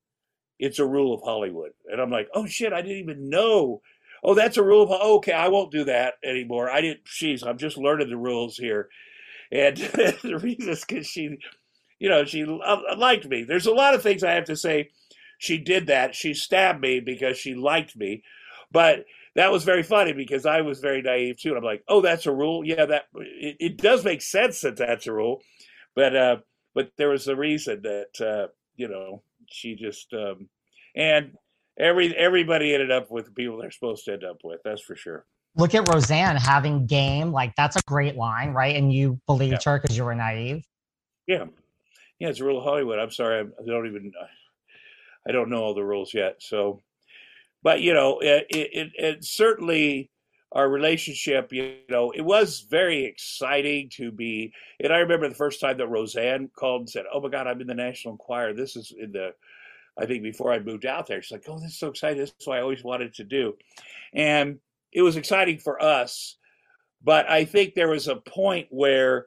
[0.58, 1.72] It's a rule of Hollywood.
[1.90, 3.82] And I'm like, Oh, shit, I didn't even know.
[4.24, 5.32] Oh, that's a rule of oh, okay.
[5.32, 6.70] I won't do that anymore.
[6.70, 7.00] I didn't.
[7.04, 7.42] She's.
[7.42, 8.88] I'm just learning the rules here.
[9.50, 9.76] And
[10.22, 11.38] the reason is because she
[12.02, 13.44] you know, she liked me.
[13.44, 14.90] There's a lot of things I have to say.
[15.38, 16.16] She did that.
[16.16, 18.24] She stabbed me because she liked me.
[18.72, 21.50] But that was very funny because I was very naive too.
[21.50, 22.64] And I'm like, oh, that's a rule.
[22.64, 25.40] Yeah, that it, it does make sense that that's a rule.
[25.94, 26.36] But uh,
[26.74, 30.48] but there was a reason that uh, you know she just um,
[30.96, 31.32] and
[31.78, 34.60] every everybody ended up with the people they're supposed to end up with.
[34.64, 35.26] That's for sure.
[35.54, 37.30] Look at Roseanne having game.
[37.32, 38.74] Like that's a great line, right?
[38.76, 39.72] And you believed yeah.
[39.72, 40.64] her because you were naive.
[41.26, 41.44] Yeah,
[42.22, 43.00] yeah, it's a rule of Hollywood.
[43.00, 44.12] I'm sorry, I don't even,
[45.26, 46.36] I don't know all the rules yet.
[46.38, 46.80] So,
[47.62, 50.10] but you know, it, it, it certainly
[50.54, 54.52] our relationship, you know, it was very exciting to be.
[54.80, 57.60] And I remember the first time that Roseanne called and said, "Oh my God, I'm
[57.60, 58.54] in the National Enquirer.
[58.54, 59.34] This is in the."
[60.00, 62.18] I think before I moved out there, she's like, "Oh, this is so exciting.
[62.18, 63.56] This is what I always wanted to do,"
[64.14, 64.58] and
[64.92, 66.36] it was exciting for us.
[67.02, 69.26] But I think there was a point where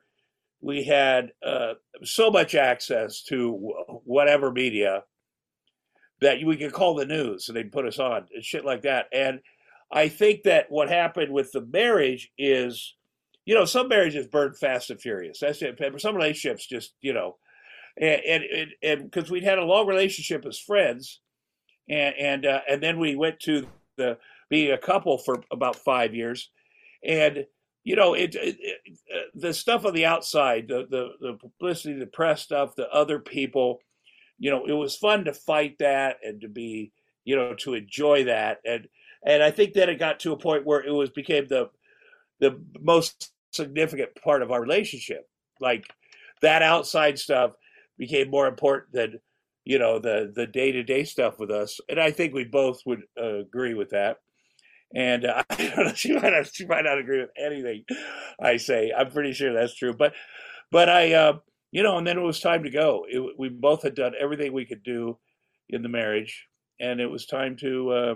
[0.62, 3.52] we had uh, so much access to
[4.04, 5.04] whatever media
[6.21, 9.08] that we could call the news and they'd put us on and shit like that.
[9.12, 9.39] And
[9.91, 12.95] I think that what happened with the marriage is,
[13.45, 15.39] you know, some marriages burn fast and furious.
[15.39, 15.80] That's it.
[15.97, 17.38] Some relationships just, you know,
[17.97, 18.43] and
[18.84, 21.21] and because we'd had a long relationship as friends,
[21.88, 24.17] and and uh, and then we went to the
[24.49, 26.49] being a couple for about five years,
[27.04, 27.45] and
[27.84, 31.93] you know, it, it, it, uh, the stuff on the outside, the, the the publicity,
[31.97, 33.80] the press stuff, the other people,
[34.38, 36.91] you know, it was fun to fight that and to be,
[37.24, 38.88] you know, to enjoy that, and
[39.26, 41.69] and I think that it got to a point where it was became the
[42.39, 45.28] the most significant part of our relationship.
[45.60, 45.86] Like
[46.41, 47.54] that outside stuff
[47.98, 49.19] became more important than
[49.63, 52.82] you know the the day to day stuff with us, and I think we both
[52.86, 54.17] would uh, agree with that.
[54.93, 57.84] And uh, I don't know, she might not, she might not agree with anything
[58.39, 58.91] I say.
[58.95, 59.93] I'm pretty sure that's true.
[59.93, 60.13] But,
[60.71, 61.38] but I, uh,
[61.76, 63.06] you know, and then it was time to go.
[63.10, 65.18] It, we both had done everything we could do
[65.68, 66.48] in the marriage,
[66.80, 68.16] and it was time to uh,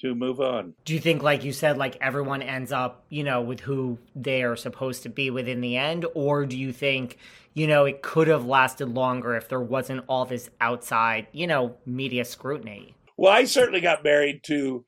[0.00, 0.74] to move on.
[0.84, 4.42] Do you think, like you said, like everyone ends up, you know, with who they
[4.42, 7.18] are supposed to be within the end, or do you think,
[7.54, 11.76] you know, it could have lasted longer if there wasn't all this outside, you know,
[11.86, 12.96] media scrutiny?
[13.16, 14.84] Well, I certainly got married to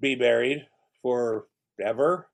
[0.00, 0.66] be married
[1.02, 2.26] forever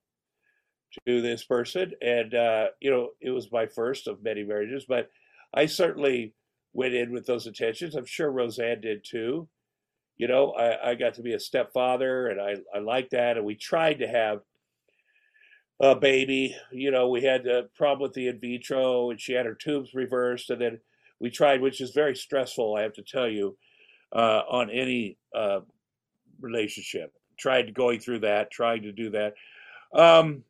[1.07, 1.92] to this person.
[2.03, 5.11] And, uh, you know, it was my first of many marriages, but
[5.55, 6.35] I certainly
[6.72, 7.94] went in with those intentions.
[7.94, 9.48] I'm sure Roseanne did too.
[10.16, 13.37] You know, I, I got to be a stepfather and I, I like that.
[13.37, 14.40] And we tried to have
[15.81, 16.55] a baby.
[16.70, 19.94] You know, we had a problem with the in vitro and she had her tubes
[19.94, 20.50] reversed.
[20.50, 20.81] And then
[21.20, 23.57] we tried, which is very stressful, I have to tell you,
[24.12, 25.61] uh, on any uh,
[26.40, 29.35] relationship tried going through that, trying to do that.
[29.94, 30.44] Um,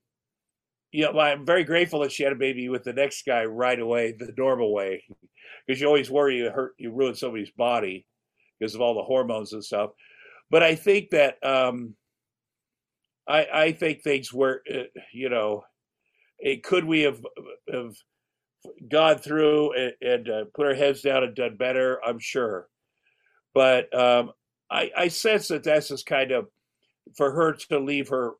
[0.92, 4.12] know, I'm very grateful that she had a baby with the next guy right away,
[4.12, 5.04] the normal way,
[5.66, 8.06] because you always worry you hurt, you ruin somebody's body
[8.58, 9.90] because of all the hormones and stuff.
[10.50, 11.94] But I think that um,
[13.28, 15.62] I, I think things were, uh, you know,
[16.40, 17.24] it, could we have
[17.72, 17.94] have
[18.90, 22.00] gone through and, and uh, put our heads down and done better?
[22.04, 22.68] I'm sure,
[23.54, 24.32] but um,
[24.70, 26.48] I, I sense that that's just kind of
[27.16, 28.32] for her to leave her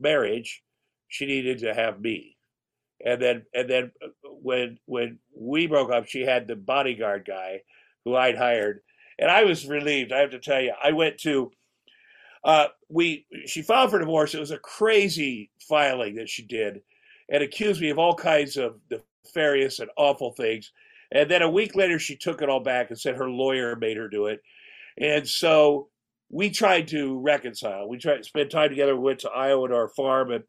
[0.00, 0.62] marriage,
[1.08, 2.36] she needed to have me.
[3.04, 4.08] And then and then uh,
[4.42, 7.62] when when we broke up, she had the bodyguard guy
[8.04, 8.80] who I'd hired,
[9.18, 10.12] and I was relieved.
[10.12, 11.52] I have to tell you, I went to
[12.44, 14.34] uh, we she filed for divorce.
[14.34, 16.82] It was a crazy filing that she did,
[17.28, 20.72] and accused me of all kinds of nefarious and awful things.
[21.10, 23.96] And then a week later, she took it all back and said her lawyer made
[23.96, 24.42] her do it.
[24.98, 25.88] And so
[26.30, 27.88] we tried to reconcile.
[27.88, 28.94] We tried to spend time together.
[28.94, 30.44] We went to Iowa to our farm, and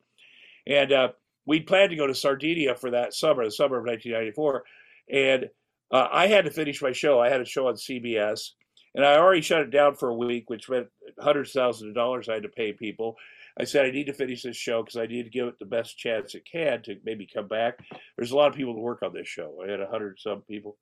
[0.69, 1.09] and uh,
[1.45, 4.63] we planned to go to Sardinia for that summer, the summer of 1994.
[5.11, 5.49] And
[5.91, 7.19] uh, I had to finish my show.
[7.19, 8.51] I had a show on CBS,
[8.93, 10.87] and I already shut it down for a week, which meant
[11.19, 13.17] hundreds of thousands of dollars I had to pay people.
[13.59, 15.65] I said I need to finish this show because I need to give it the
[15.65, 17.79] best chance it can to maybe come back.
[18.15, 19.63] There's a lot of people to work on this show.
[19.65, 20.77] I had a hundred some people,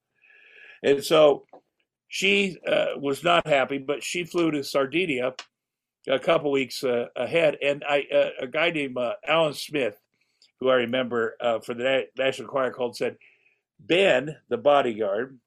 [0.84, 1.46] and so
[2.10, 5.34] she uh, was not happy, but she flew to Sardinia
[6.08, 10.00] a couple weeks uh, ahead, and I uh, a guy named uh, Alan Smith,
[10.60, 13.18] who I remember uh, for the National Enquirer called, said
[13.80, 15.38] Ben, the bodyguard,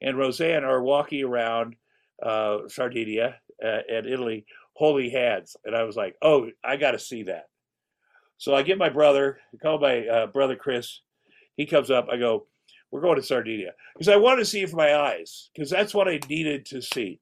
[0.00, 1.76] and Roseanne are walking around
[2.22, 7.24] uh, Sardinia and Italy holy hands, and I was like, oh, I got to see
[7.24, 7.44] that.
[8.38, 11.00] So I get my brother, I call my brother Chris.
[11.56, 12.08] He comes up.
[12.10, 12.46] I go,
[12.92, 15.94] we're going to Sardinia because I wanted to see it for my eyes because that's
[15.94, 17.20] what I needed to see.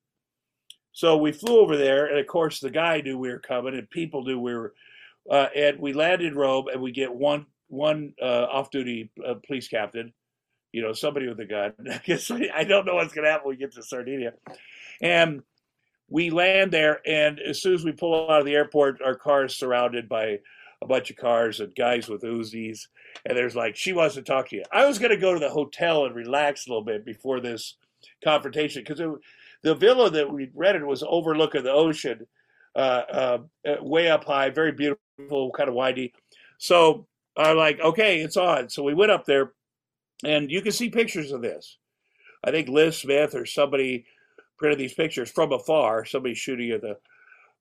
[0.92, 3.88] So we flew over there, and of course the guy knew we were coming, and
[3.88, 4.74] people knew we were.
[5.30, 9.68] Uh, and we landed in Rome, and we get one one uh, off-duty uh, police
[9.68, 10.12] captain,
[10.72, 11.72] you know, somebody with a gun.
[12.52, 14.32] I don't know what's going to happen when we get to Sardinia,
[15.00, 15.42] and
[16.08, 19.44] we land there, and as soon as we pull out of the airport, our car
[19.44, 20.40] is surrounded by
[20.82, 22.88] a bunch of cars and guys with Uzis,
[23.24, 24.64] and there's like, she wants to talk to you.
[24.72, 27.76] I was going to go to the hotel and relax a little bit before this
[28.24, 29.00] confrontation because
[29.62, 32.26] the villa that we rented was overlooking the ocean,
[32.74, 36.12] uh, uh, uh, way up high, very beautiful, kind of windy.
[36.58, 38.68] So I'm like, okay, it's on.
[38.68, 39.52] So we went up there,
[40.24, 41.78] and you can see pictures of this.
[42.44, 44.06] I think Liz Smith or somebody
[44.58, 46.04] printed these pictures from afar.
[46.04, 46.96] Somebody shooting at the,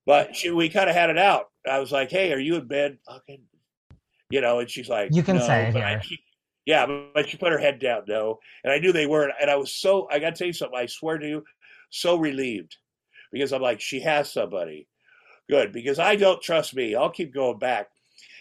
[0.06, 1.50] but she, we kind of had it out.
[1.70, 2.98] I was like, hey, are you in bed?
[3.06, 3.42] Fucking
[4.30, 6.04] you know, and she's like, you can no, say it.
[6.04, 6.20] She,
[6.66, 8.40] yeah, but she put her head down, no.
[8.64, 9.34] And I knew they weren't.
[9.42, 11.44] And I was so, I got to tell you something, I swear to you,
[11.89, 12.78] so relieved
[13.32, 14.88] because I'm like, she has somebody.
[15.49, 16.95] Good, because I don't trust me.
[16.95, 17.89] I'll keep going back.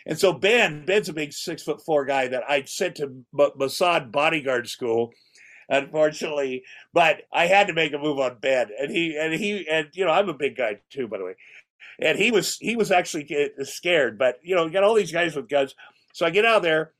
[0.06, 4.12] And so Ben, Ben's a big six foot four guy that I sent to Mossad
[4.12, 5.12] bodyguard school,
[5.68, 6.64] unfortunately.
[6.92, 10.04] But I had to make a move on Ben, and he and he and you
[10.04, 11.34] know I'm a big guy too, by the way
[11.98, 14.18] and he was he was actually scared.
[14.18, 15.74] But you know, you got all these guys with guns.
[16.12, 16.92] So I get out there,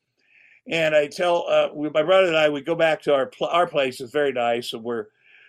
[0.68, 4.00] and I tell uh, my brother and I we go back to our our place.
[4.00, 5.06] It's very nice, and we're,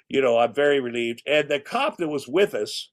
[0.10, 1.24] you know, I'm very relieved.
[1.26, 2.90] And the cop that was with us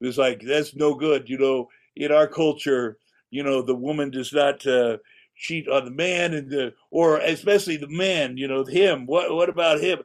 [0.00, 2.98] was like, "That's no good." You know, in our culture,
[3.30, 4.66] you know, the woman does not.
[4.66, 4.98] Uh,
[5.34, 9.48] cheat on the man and the or especially the man, you know him what what
[9.48, 9.98] about him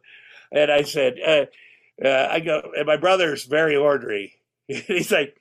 [0.54, 1.46] and i said uh,
[2.04, 5.40] uh, i go and my brother's very ornery he's like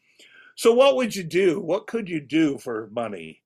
[0.57, 1.61] so what would you do?
[1.61, 3.43] What could you do for money?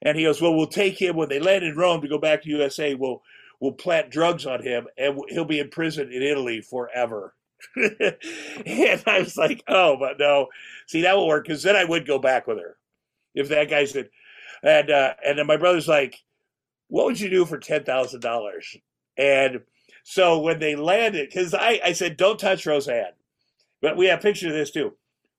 [0.00, 2.42] And he goes, well, we'll take him when they land in Rome to go back
[2.42, 2.94] to USA.
[2.94, 3.22] We'll
[3.60, 7.34] we'll plant drugs on him, and he'll be in prison in Italy forever.
[7.76, 10.48] and I was like, oh, but no.
[10.86, 12.76] See, that will work because then I would go back with her
[13.34, 14.10] if that guy said.
[14.62, 16.22] And uh, and then my brother's like,
[16.88, 18.76] what would you do for ten thousand dollars?
[19.16, 19.62] And
[20.02, 23.12] so when they landed, because I, I said, don't touch Roseanne,
[23.80, 24.94] but we have pictures of this too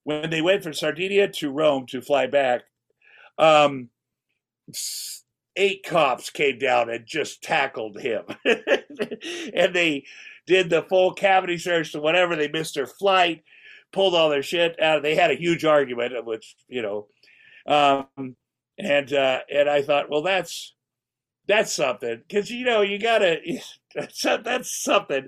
[0.08, 2.62] when they went from Sardinia to Rome to fly back,
[3.38, 3.90] um,
[5.58, 8.24] eight cops came down and just tackled him.
[8.46, 10.06] and they
[10.46, 12.36] did the full cavity search to whatever.
[12.36, 13.44] They missed their flight,
[13.92, 15.04] pulled all their shit out.
[15.04, 17.08] They had a huge argument, which, you know,
[17.68, 18.36] um,
[18.78, 20.74] and, uh, and I thought, well, that's,
[21.48, 22.22] that's something.
[22.32, 23.40] Cause, you know, you gotta,
[23.96, 25.28] that's, that's something,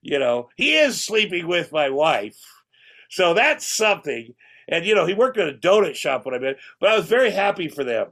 [0.00, 2.38] you know, he is sleeping with my wife
[3.08, 4.34] so that's something.
[4.68, 7.06] And you know, he worked at a donut shop when I met, but I was
[7.06, 8.08] very happy for them.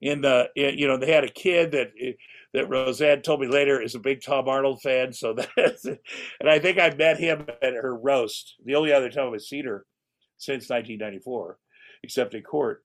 [0.00, 1.92] In the, you know, they had a kid that
[2.52, 5.12] that Roseanne told me later is a big Tom Arnold fan.
[5.12, 5.98] So that's, and
[6.48, 8.56] I think I met him at her roast.
[8.64, 9.84] The only other time I've seen her
[10.38, 11.58] since 1994,
[12.02, 12.82] except in court.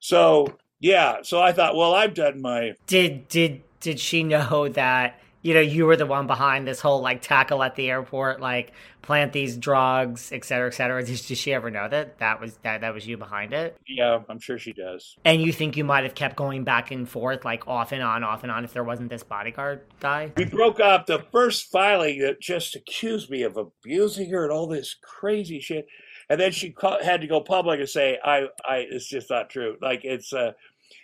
[0.00, 2.74] So yeah, so I thought, well, I've done my.
[2.86, 7.00] Did did did she know that you know, you were the one behind this whole
[7.00, 11.04] like tackle at the airport, like plant these drugs, et cetera, et cetera.
[11.04, 13.76] Did, did she ever know that that was that that was you behind it?
[13.86, 15.14] Yeah, I'm sure she does.
[15.24, 18.24] And you think you might have kept going back and forth, like off and on,
[18.24, 20.32] off and on, if there wasn't this bodyguard guy?
[20.36, 24.66] We broke up the first filing that just accused me of abusing her and all
[24.66, 25.86] this crazy shit,
[26.28, 29.76] and then she had to go public and say, "I, I, it's just not true."
[29.80, 30.54] Like it's, uh,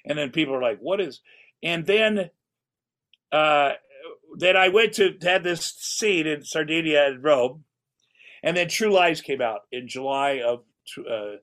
[0.04, 1.20] and then people are like, "What is?"
[1.62, 2.30] And then.
[3.30, 3.72] Uh,
[4.36, 7.64] then I went to had this scene in Sardinia and Rome,
[8.42, 10.64] and then True Lies came out in July of
[10.98, 11.36] uh,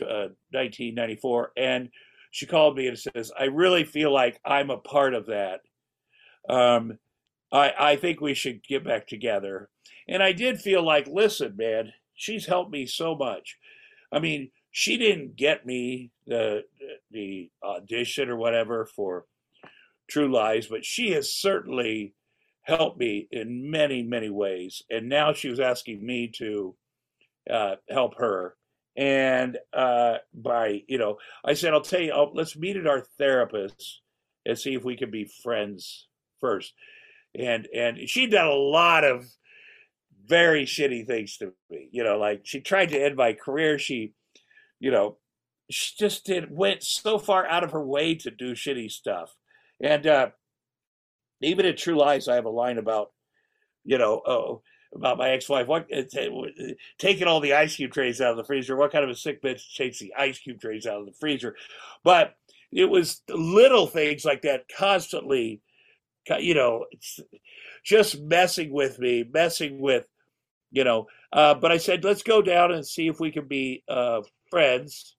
[0.00, 1.90] uh, 1994, and
[2.30, 5.60] she called me and says, "I really feel like I'm a part of that.
[6.48, 6.98] Um,
[7.52, 9.68] I I think we should get back together."
[10.08, 13.56] And I did feel like, listen, man, she's helped me so much.
[14.10, 16.64] I mean, she didn't get me the
[17.10, 19.26] the audition or whatever for
[20.08, 22.14] True Lies, but she has certainly
[22.62, 24.82] helped me in many, many ways.
[24.90, 26.74] And now she was asking me to
[27.50, 28.56] uh, help her.
[28.96, 33.04] And uh, by you know, I said, I'll tell you, I'll, let's meet at our
[33.18, 34.02] therapist
[34.44, 36.08] and see if we can be friends
[36.40, 36.74] first.
[37.34, 39.24] And and she'd done a lot of
[40.26, 41.88] very shitty things to me.
[41.90, 43.78] You know, like she tried to end my career.
[43.78, 44.12] She,
[44.78, 45.16] you know,
[45.70, 49.34] she just did went so far out of her way to do shitty stuff.
[49.82, 50.30] And uh,
[51.40, 53.10] even in True Lies, I have a line about,
[53.84, 54.62] you know, oh,
[54.94, 55.66] about my ex-wife.
[55.66, 56.02] What uh,
[56.98, 58.76] taking all the ice cube trays out of the freezer?
[58.76, 61.56] What kind of a sick bitch takes the ice cube trays out of the freezer?
[62.04, 62.34] But
[62.70, 65.60] it was little things like that constantly,
[66.38, 66.86] you know,
[67.84, 70.06] just messing with me, messing with,
[70.70, 71.06] you know.
[71.32, 75.16] Uh, but I said, let's go down and see if we can be uh, friends.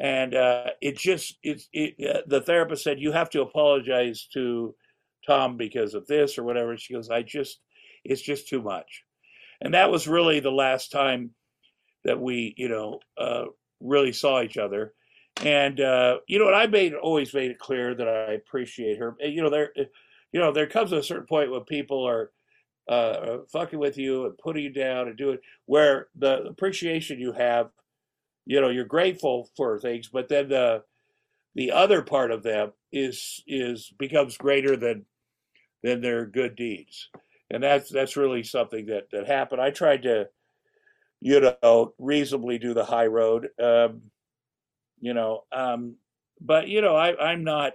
[0.00, 4.74] And uh, it just, it, it uh, the therapist said, you have to apologize to
[5.26, 6.76] Tom because of this or whatever.
[6.76, 7.60] She goes, I just,
[8.02, 9.04] it's just too much.
[9.60, 11.32] And that was really the last time
[12.04, 13.44] that we, you know, uh,
[13.80, 14.94] really saw each other.
[15.42, 19.16] And uh, you know, and I made always made it clear that I appreciate her.
[19.20, 22.30] You know, there, you know, there comes a certain point when people are
[22.88, 27.70] uh, fucking with you and putting you down and doing where the appreciation you have,
[28.50, 30.82] you know, you're grateful for things, but then the
[31.54, 35.04] the other part of them is is becomes greater than
[35.84, 37.10] than their good deeds,
[37.48, 39.60] and that's that's really something that that happened.
[39.60, 40.28] I tried to,
[41.20, 43.50] you know, reasonably do the high road.
[43.62, 44.02] Um,
[44.98, 45.44] you know.
[45.52, 45.94] Um,
[46.40, 47.74] but you know, I, I'm not.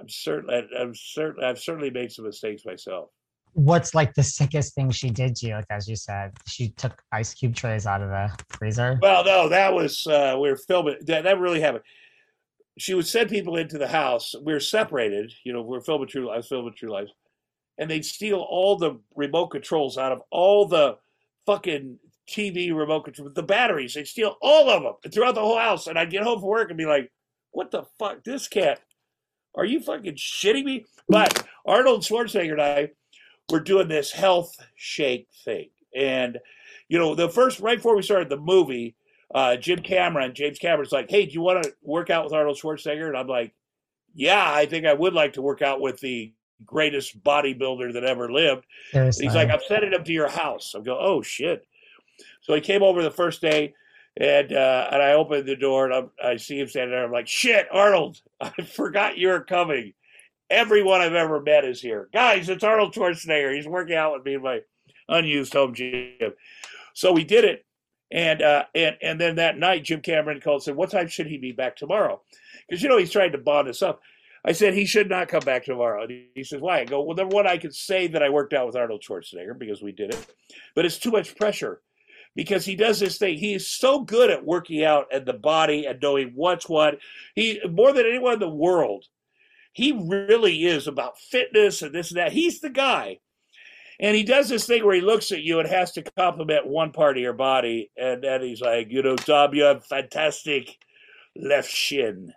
[0.00, 0.50] I'm certain.
[0.76, 1.44] I'm certain.
[1.44, 3.10] I've certainly made some mistakes myself.
[3.54, 5.54] What's like the sickest thing she did to you?
[5.54, 8.98] Like as you said, she took ice cube trays out of the freezer.
[9.02, 10.96] Well, no, that was uh, we were filming.
[11.02, 11.84] That, that really happened.
[12.78, 14.34] She would send people into the house.
[14.42, 15.32] We were separated.
[15.44, 16.30] You know, we are filming True.
[16.30, 17.08] I was filming True Lies,
[17.78, 20.96] and they'd steal all the remote controls out of all the
[21.44, 21.98] fucking
[22.28, 23.94] TV remote control, the batteries.
[23.94, 25.86] They'd steal all of them throughout the whole house.
[25.86, 27.10] And I'd get home from work and be like,
[27.50, 28.24] what the fuck?
[28.24, 28.80] This cat,
[29.54, 30.86] are you fucking shitting me?
[31.08, 32.90] But Arnold Schwarzenegger and I
[33.50, 35.70] were doing this health shake thing.
[35.94, 36.38] And,
[36.88, 38.94] you know, the first, right before we started the movie,
[39.34, 42.58] uh, Jim Cameron, James Cameron's like, hey, do you want to work out with Arnold
[42.58, 43.08] Schwarzenegger?
[43.08, 43.54] And I'm like,
[44.14, 46.32] yeah, I think I would like to work out with the
[46.64, 48.66] greatest bodybuilder that ever lived.
[49.18, 50.74] He's like, I'm sending him to your house.
[50.76, 51.66] I go, oh shit.
[52.42, 53.74] So he came over the first day,
[54.16, 57.04] and uh, and I opened the door and I'm, i see him standing there.
[57.04, 59.94] I'm like, shit, Arnold, I forgot you were coming.
[60.52, 62.50] Everyone I've ever met is here, guys.
[62.50, 63.54] It's Arnold Schwarzenegger.
[63.54, 64.60] He's working out with me in my
[65.08, 66.34] unused home gym.
[66.92, 67.64] So we did it,
[68.10, 71.26] and uh, and and then that night, Jim Cameron called and said, "What time should
[71.26, 72.20] he be back tomorrow?"
[72.68, 74.02] Because you know he's trying to bond us up.
[74.44, 76.02] I said he should not come back tomorrow.
[76.02, 78.52] And he says, "Why?" I go, "Well, number one, I could say that I worked
[78.52, 80.26] out with Arnold Schwarzenegger because we did it,
[80.74, 81.80] but it's too much pressure."
[82.34, 83.36] because he does this thing.
[83.36, 86.98] He is so good at working out and the body and knowing what's what.
[87.34, 89.04] He more than anyone in the world,
[89.72, 92.32] he really is about fitness and this and that.
[92.32, 93.18] He's the guy.
[94.00, 96.92] And he does this thing where he looks at you and has to compliment one
[96.92, 97.90] part of your body.
[97.96, 100.76] And then he's like, you know, Tom, you have fantastic
[101.36, 102.32] left shin.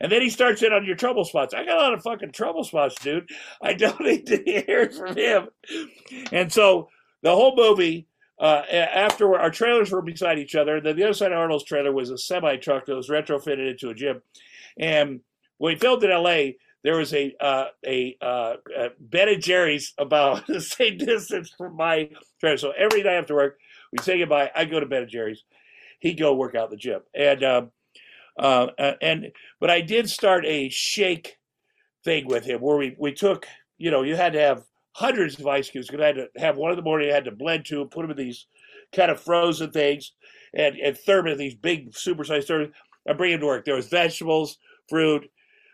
[0.00, 1.52] And then he starts in on your trouble spots.
[1.52, 3.28] I got a lot of fucking trouble spots, dude.
[3.62, 5.48] I don't need to hear from him.
[6.32, 6.88] And so
[7.22, 11.32] the whole movie, uh, after our trailers were beside each other, then the other side
[11.32, 14.22] of Arnold's trailer was a semi truck that was retrofitted into a gym.
[14.78, 15.20] And
[15.58, 16.52] when we filmed in LA,
[16.82, 21.76] there was a uh, a, uh, a Ben and Jerry's about the same distance from
[21.76, 22.10] my
[22.40, 22.56] trailer.
[22.56, 23.58] So every night after work,
[23.92, 24.50] we say goodbye.
[24.54, 25.44] I go to Ben and Jerry's.
[26.00, 27.70] He'd go work out in the gym, and um,
[28.38, 28.68] uh,
[29.02, 31.38] and but I did start a shake
[32.04, 35.46] thing with him where we we took you know you had to have hundreds of
[35.46, 37.10] ice cubes because I had to have one in the morning.
[37.10, 38.46] I had to blend two, put them in these
[38.94, 40.12] kind of frozen things,
[40.54, 42.72] and and thermos these big supersized thermos.
[43.06, 43.64] I bring them to work.
[43.64, 44.58] There was vegetables,
[44.88, 45.30] fruit,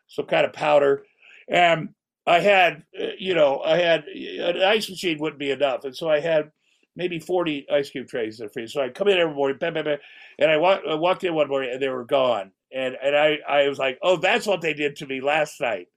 [0.08, 1.04] some kind of powder,
[1.48, 1.90] and
[2.26, 6.08] I had uh, you know I had an ice machine wouldn't be enough, and so
[6.08, 6.50] I had
[6.96, 8.72] maybe 40 ice cube trays in the freezer.
[8.72, 9.98] So I come in every morning, bam, bam, bam,
[10.38, 12.50] and I, walk, I walked in one morning and they were gone.
[12.72, 15.88] And and I, I was like, oh, that's what they did to me last night.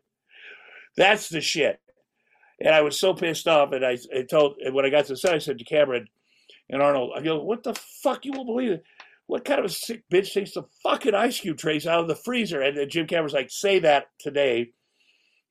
[0.95, 1.79] That's the shit.
[2.61, 3.71] And I was so pissed off.
[3.71, 6.07] And I, I told, and when I got to the set, I said to Cameron
[6.69, 8.23] and Arnold, I go, what the fuck?
[8.23, 8.83] You won't believe it.
[9.29, 12.15] What kind of a sick bitch takes the fucking ice cube trays out of the
[12.15, 12.61] freezer?
[12.61, 14.71] And then Jim Cameron's like, say that today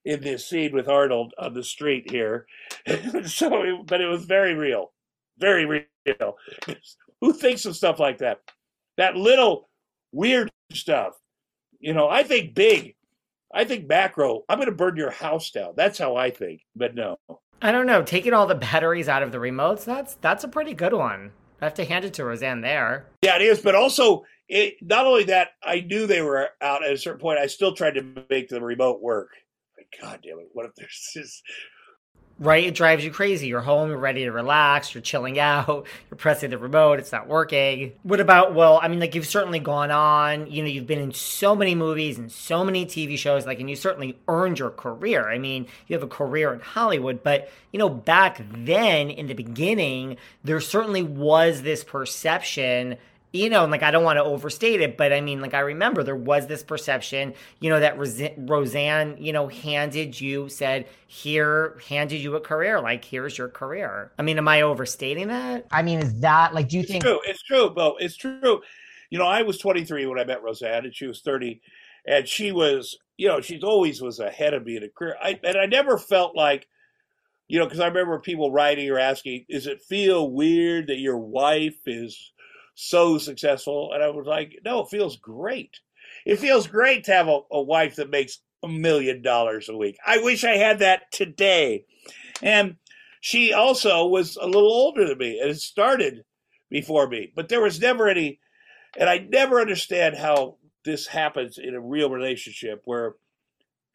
[0.04, 2.48] in this scene with Arnold on the street here.
[3.26, 4.90] so, but it was very real,
[5.38, 6.36] very real.
[7.20, 8.40] Who thinks of stuff like that?
[8.96, 9.68] That little
[10.10, 11.12] weird stuff.
[11.78, 12.96] You know, I think big.
[13.54, 15.74] I think macro, I'm going to burn your house down.
[15.76, 16.62] That's how I think.
[16.74, 17.16] But no.
[17.62, 18.02] I don't know.
[18.02, 21.30] Taking all the batteries out of the remotes, that's that's a pretty good one.
[21.60, 23.06] I have to hand it to Roseanne there.
[23.22, 23.60] Yeah, it is.
[23.60, 27.38] But also, it, not only that, I knew they were out at a certain point.
[27.38, 29.30] I still tried to make the remote work.
[29.76, 30.48] Like, God damn it!
[30.52, 31.42] What if there's this?
[32.40, 33.48] Right, it drives you crazy.
[33.48, 37.26] You're home, you're ready to relax, you're chilling out, you're pressing the remote, it's not
[37.26, 37.94] working.
[38.04, 41.12] What about, well, I mean, like, you've certainly gone on, you know, you've been in
[41.12, 45.28] so many movies and so many TV shows, like, and you certainly earned your career.
[45.28, 49.34] I mean, you have a career in Hollywood, but, you know, back then in the
[49.34, 52.98] beginning, there certainly was this perception
[53.32, 55.60] you know, and like I don't want to overstate it, but I mean, like I
[55.60, 57.98] remember there was this perception, you know, that
[58.38, 64.12] Roseanne, you know, handed you, said, here, handed you a career, like here's your career.
[64.18, 65.66] I mean, am I overstating that?
[65.70, 67.04] I mean, is that like, do you it's think?
[67.04, 67.20] True.
[67.26, 67.96] It's true, Bo.
[67.98, 68.62] It's true.
[69.10, 71.60] You know, I was 23 when I met Roseanne, and she was 30,
[72.06, 75.16] and she was, you know, she's always was ahead of me in a career.
[75.22, 76.66] I, and I never felt like,
[77.46, 81.18] you know, because I remember people writing or asking, "Does it feel weird that your
[81.18, 82.32] wife is?"
[82.78, 83.90] So successful.
[83.92, 85.80] And I was like, no, it feels great.
[86.24, 89.96] It feels great to have a, a wife that makes a million dollars a week.
[90.06, 91.84] I wish I had that today.
[92.40, 92.76] And
[93.20, 96.24] she also was a little older than me and it started
[96.70, 98.38] before me, but there was never any,
[98.96, 103.16] and I never understand how this happens in a real relationship where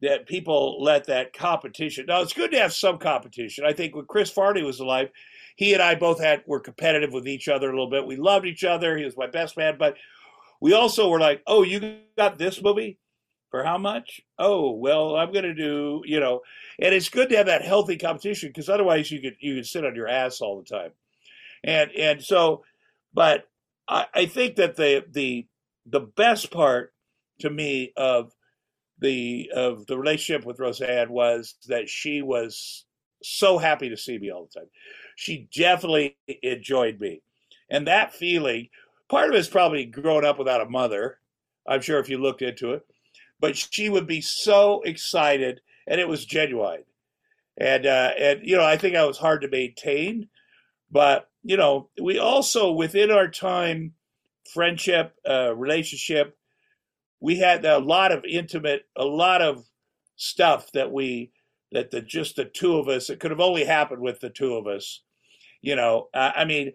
[0.01, 2.05] that people let that competition.
[2.07, 3.63] Now it's good to have some competition.
[3.65, 5.09] I think when Chris Farley was alive,
[5.55, 8.05] he and I both had were competitive with each other a little bit.
[8.05, 8.97] We loved each other.
[8.97, 9.95] He was my best man, but
[10.59, 12.97] we also were like, "Oh, you got this movie
[13.51, 14.21] for how much?
[14.39, 16.41] Oh, well, I'm going to do, you know."
[16.79, 19.85] And it's good to have that healthy competition because otherwise you could you could sit
[19.85, 20.91] on your ass all the time.
[21.63, 22.63] And and so,
[23.13, 23.47] but
[23.87, 25.47] I, I think that the the
[25.85, 26.93] the best part
[27.39, 28.31] to me of
[28.99, 32.85] the of the relationship with Roseanne was that she was
[33.21, 34.69] so happy to see me all the time
[35.15, 37.21] she definitely enjoyed me.
[37.69, 38.69] And that feeling,
[39.09, 41.19] part of it is probably growing up without a mother.
[41.67, 42.85] I'm sure if you looked into it,
[43.39, 46.83] but she would be so excited, and it was genuine.
[47.57, 50.29] And uh, and you know, I think I was hard to maintain,
[50.91, 53.93] but you know, we also within our time,
[54.53, 56.37] friendship, uh, relationship,
[57.19, 59.65] we had a lot of intimate, a lot of
[60.15, 61.31] stuff that we
[61.73, 63.09] that the just the two of us.
[63.09, 65.01] It could have only happened with the two of us.
[65.61, 66.73] You know, I mean,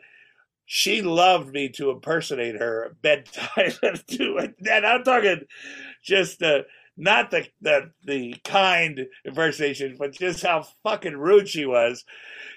[0.67, 3.73] she loved me to impersonate her bedtime.
[3.83, 5.43] and I'm talking
[6.03, 6.43] just
[6.99, 12.05] not the, the the kind impersonation, but just how fucking rude she was.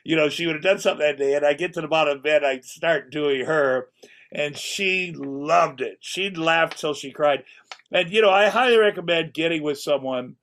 [0.04, 2.18] You know, she would have done something that day, and I get to the bottom
[2.18, 3.90] of bed, I start doing her,
[4.32, 6.00] and she loved it.
[6.02, 7.44] She'd laugh till she cried.
[7.92, 10.36] And you know, I highly recommend getting with someone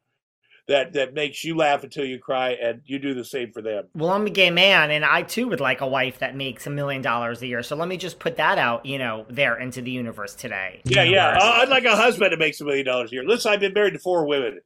[0.69, 3.85] that that makes you laugh until you cry, and you do the same for them.
[3.95, 6.71] Well, I'm a gay man, and I too would like a wife that makes a
[6.71, 7.63] million dollars a year.
[7.63, 10.83] So let me just put that out, you know, there into the universe today.
[10.85, 11.43] Yeah, universe.
[11.43, 11.51] yeah.
[11.51, 13.25] I'd like a husband that makes a million dollars a year.
[13.25, 14.61] Listen, I've been married to four women.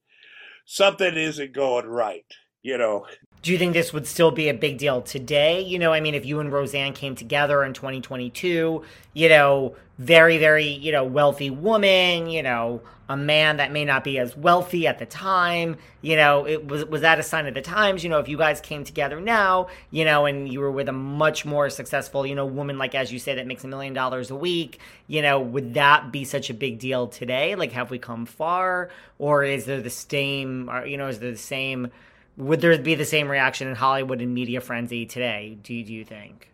[0.67, 2.27] Something isn't going right,
[2.63, 3.07] you know.
[3.43, 5.63] Do you think this would still be a big deal today?
[5.63, 8.85] You know, I mean, if you and Roseanne came together in 2022,
[9.15, 14.05] you know, very, very, you know, wealthy woman, you know, a man that may not
[14.05, 17.55] be as wealthy at the time, you know, it was was that a sign of
[17.55, 18.05] the times?
[18.05, 20.93] You know, if you guys came together now, you know, and you were with a
[20.93, 24.31] much more successful, you know, woman like as you say that makes a million dollars
[24.31, 24.79] a week,
[25.09, 27.57] you know, would that be such a big deal today?
[27.57, 31.33] Like, have we come far, or is there the same, or, you know, is there
[31.33, 31.91] the same?
[32.37, 35.59] Would there be the same reaction in Hollywood and media frenzy today?
[35.63, 36.49] Do, do you think?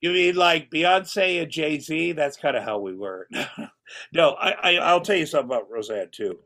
[0.00, 2.12] You mean like Beyonce and Jay Z?
[2.12, 3.26] That's kind of how we were.
[4.12, 6.38] no, I, I I'll tell you something about Roseanne too.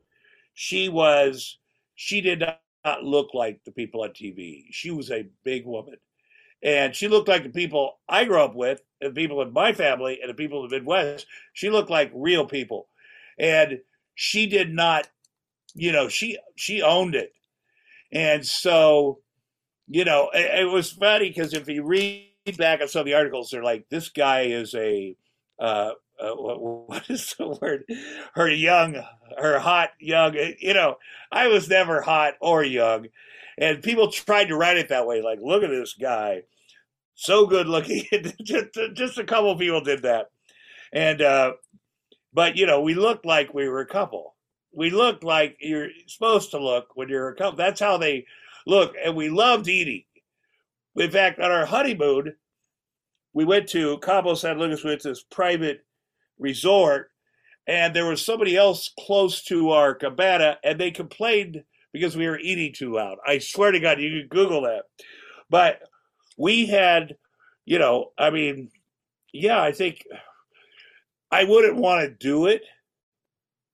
[0.54, 1.58] She was
[1.96, 2.44] she did
[2.84, 4.66] not look like the people on TV.
[4.70, 5.96] She was a big woman.
[6.62, 9.72] And she looked like the people I grew up with, and the people in my
[9.72, 11.26] family, and the people in the Midwest.
[11.52, 12.88] She looked like real people.
[13.38, 13.80] And
[14.14, 15.08] she did not,
[15.74, 17.32] you know, she she owned it.
[18.12, 19.20] And so,
[19.86, 23.14] you know, it, it was funny because if you read back on some of the
[23.14, 25.16] articles, they're like, this guy is a,
[25.58, 27.84] uh, uh, what, what is the word?
[28.34, 29.02] Her young,
[29.38, 30.36] her hot young.
[30.36, 30.96] Eh, you know,
[31.30, 33.06] I was never hot or young,
[33.56, 35.22] and people tried to write it that way.
[35.22, 36.42] Like, look at this guy,
[37.14, 38.04] so good looking.
[38.42, 40.30] just, just a couple people did that,
[40.92, 41.52] and uh,
[42.32, 44.34] but you know, we looked like we were a couple
[44.72, 47.56] we looked like you're supposed to look when you're a couple.
[47.56, 48.26] That's how they
[48.66, 50.04] look, and we loved eating.
[50.96, 52.34] In fact, on our honeymoon,
[53.32, 55.84] we went to Cabo San Lucas, with this private
[56.38, 57.10] resort,
[57.66, 61.62] and there was somebody else close to our cabana, and they complained
[61.92, 63.18] because we were eating too loud.
[63.26, 64.84] I swear to God, you can Google that.
[65.50, 65.80] But
[66.36, 67.16] we had,
[67.64, 68.70] you know, I mean,
[69.32, 70.04] yeah, I think
[71.30, 72.62] I wouldn't want to do it.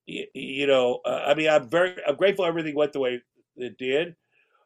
[0.07, 3.23] You, you know, uh, I mean, I'm very, I'm grateful everything went the way
[3.57, 4.17] it did.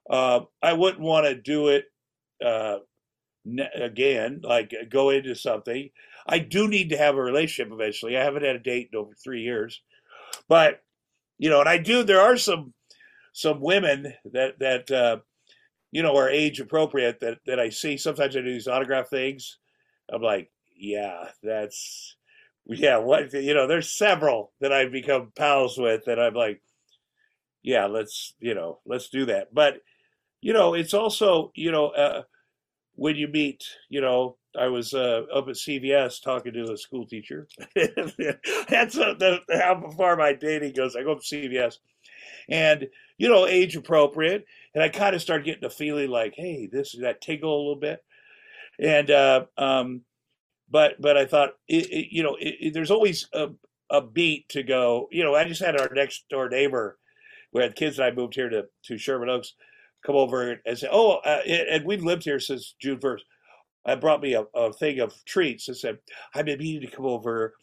[0.08, 1.84] Uh, I wouldn't want to do it
[2.44, 2.78] uh,
[3.74, 5.90] again, like uh, go into something.
[6.26, 8.16] I do need to have a relationship eventually.
[8.16, 9.80] I haven't had a date in over three years,
[10.48, 10.82] but
[11.38, 12.02] you know, and I do.
[12.02, 12.74] There are some
[13.32, 15.18] some women that that uh,
[15.92, 17.96] you know are age appropriate that that I see.
[17.96, 19.58] Sometimes I do these autograph things.
[20.12, 22.16] I'm like, yeah, that's
[22.68, 22.98] yeah.
[22.98, 26.62] What you know, there's several that I've become pals with that I'm like,
[27.62, 29.52] yeah, let's you know, let's do that.
[29.52, 29.78] But
[30.40, 31.88] you know, it's also you know.
[31.88, 32.22] Uh,
[32.98, 37.06] when you meet, you know, I was uh, up at CVS talking to a school
[37.06, 37.46] teacher.
[37.76, 40.96] That's a, the, how far my dating goes.
[40.96, 41.78] I go to CVS,
[42.48, 46.68] and you know, age appropriate, and I kind of start getting a feeling like, hey,
[46.70, 48.04] this is that tingle a little bit,
[48.80, 50.00] and uh, um,
[50.70, 53.48] but but I thought, it, it, you know, it, there's always a,
[53.90, 55.08] a beat to go.
[55.10, 56.98] You know, I just had our next door neighbor,
[57.52, 59.54] we had kids, and I moved here to to Sherman Oaks
[60.04, 63.24] come over and say, "Oh," uh, and we've lived here since June first.
[63.86, 65.98] I brought me a, a, thing of treats and said,
[66.34, 67.54] "I've been meaning to come over,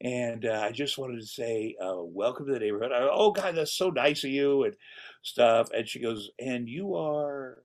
[0.00, 3.54] and uh, I just wanted to say uh, welcome to the neighborhood." I, oh God,
[3.54, 4.76] that's so nice of you and
[5.22, 5.68] stuff.
[5.74, 7.62] And she goes, "And you are."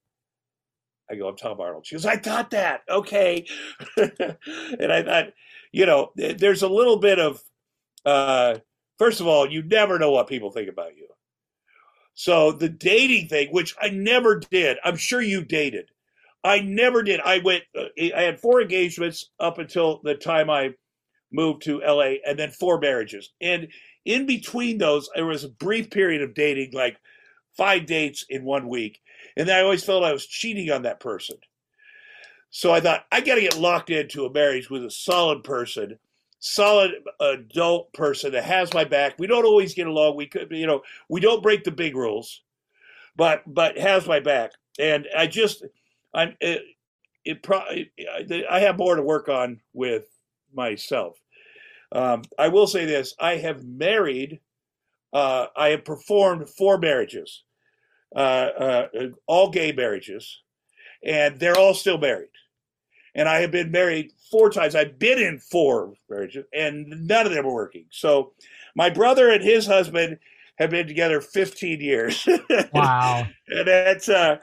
[1.09, 1.85] I go, I'm Tom Arnold.
[1.85, 2.81] She goes, I thought that.
[2.89, 3.45] Okay.
[3.97, 5.33] and I thought,
[5.71, 7.43] you know, there's a little bit of,
[8.05, 8.57] uh,
[8.97, 11.07] first of all, you never know what people think about you.
[12.13, 15.89] So the dating thing, which I never did, I'm sure you dated.
[16.43, 17.19] I never did.
[17.21, 20.73] I went, uh, I had four engagements up until the time I
[21.31, 23.31] moved to LA and then four marriages.
[23.41, 23.67] And
[24.05, 26.97] in between those, there was a brief period of dating, like
[27.57, 28.99] five dates in one week.
[29.37, 31.37] And I always felt I was cheating on that person.
[32.51, 35.99] So I thought, I got to get locked into a marriage with a solid person
[36.39, 39.15] solid adult person that has my back.
[39.19, 40.15] We don't always get along.
[40.15, 42.41] We could, you know, we don't break the big rules,
[43.15, 44.51] but but has my back.
[44.79, 45.65] And I just,
[46.13, 46.63] I'm it.
[47.25, 47.61] it pro,
[48.49, 50.05] I have more to work on with
[50.53, 51.19] myself.
[51.91, 54.39] Um, I will say this: I have married.
[55.11, 57.43] Uh, I have performed four marriages,
[58.15, 58.87] uh, uh,
[59.27, 60.41] all gay marriages,
[61.03, 62.29] and they're all still married
[63.15, 64.75] and I have been married four times.
[64.75, 67.85] I've been in four marriages, and none of them are working.
[67.89, 68.33] So,
[68.75, 70.19] my brother and his husband
[70.57, 72.27] have been together 15 years.
[72.73, 73.27] Wow.
[73.47, 74.37] and that's, uh,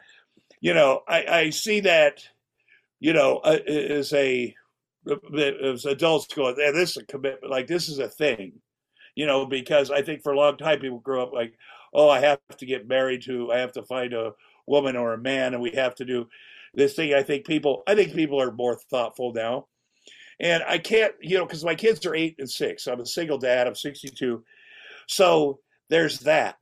[0.61, 2.23] you know, I, I see that,
[2.99, 4.55] you know, uh, as a,
[5.33, 7.51] as adults yeah, this is a commitment.
[7.51, 8.53] Like, this is a thing,
[9.17, 11.55] you know, because I think for a long time people grow up like,
[11.93, 14.33] oh, I have to get married to, I have to find a
[14.67, 16.29] woman or a man, and we have to do
[16.75, 17.15] this thing.
[17.15, 19.67] I think people, I think people are more thoughtful now.
[20.39, 22.87] And I can't, you know, because my kids are eight and six.
[22.87, 23.67] I'm a single dad.
[23.67, 24.45] I'm 62.
[25.07, 26.57] So there's that.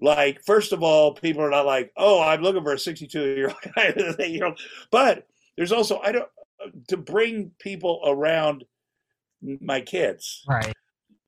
[0.00, 3.48] Like, first of all, people are not like, oh, I'm looking for a 62 year
[3.48, 4.54] old you know,
[4.90, 5.26] but
[5.58, 6.28] there's also, I don't,
[6.64, 8.64] uh, to bring people around
[9.42, 10.44] my kids.
[10.48, 10.72] Right.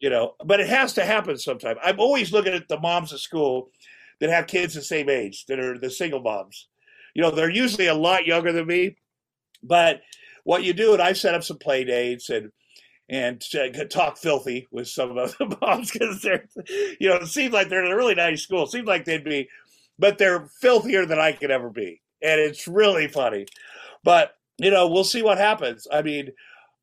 [0.01, 1.76] You know, but it has to happen sometime.
[1.82, 3.70] I'm always looking at the moms at school
[4.18, 6.68] that have kids the same age, that are the single moms
[7.14, 8.96] you know, they're usually a lot younger than me.
[9.62, 10.01] But
[10.44, 12.51] what you do, and I've set up some play dates and
[13.09, 13.42] and
[13.90, 16.48] talk filthy with some of the moms because they're,
[17.01, 18.62] you know, it seems like they're in a really nice school.
[18.62, 19.48] It seems like they'd be,
[19.98, 23.46] but they're filthier than I could ever be, and it's really funny.
[24.05, 25.86] But you know, we'll see what happens.
[25.90, 26.30] I mean,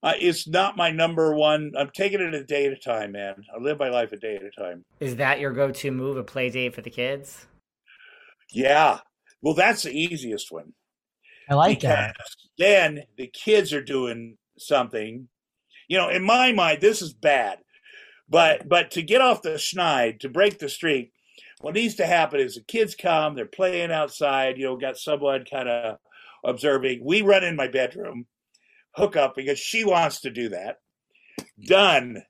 [0.04, 1.74] uh, it's not my number one.
[1.78, 3.36] I'm taking it a day at a time, man.
[3.54, 4.86] I live my life a day at a time.
[5.00, 7.48] Is that your go-to move, a play date for the kids?
[8.52, 9.00] Yeah,
[9.42, 10.74] well, that's the easiest one.
[11.50, 12.16] I like that.
[12.58, 15.28] Then the kids are doing something.
[15.88, 17.60] You know, in my mind, this is bad.
[18.30, 21.14] But but to get off the schneid, to break the streak,
[21.62, 25.46] what needs to happen is the kids come, they're playing outside, you know, got someone
[25.50, 25.98] kind of
[26.44, 27.02] observing.
[27.04, 28.26] We run in my bedroom,
[28.98, 30.80] hook up because she wants to do that.
[31.64, 32.24] Done.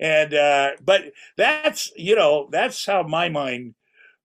[0.00, 1.02] And uh but
[1.36, 3.74] that's you know, that's how my mind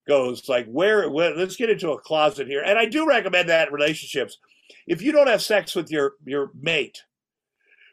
[0.08, 2.64] goes like where, where let's get into a closet here.
[2.66, 4.38] And i do recommend that in relationships.
[4.86, 7.04] If you don't have sex with your your mate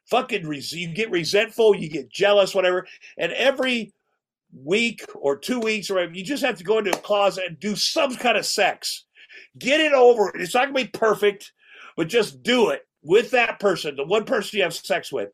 [0.07, 2.87] fucking you get resentful you get jealous whatever
[3.17, 3.91] and every
[4.53, 7.59] week or two weeks or whatever, you just have to go into a closet and
[7.59, 9.07] do some kind of sex.
[9.59, 10.31] Get it over.
[10.35, 11.53] It's not gonna be perfect
[11.97, 15.31] but just do it with that person the one person you have sex with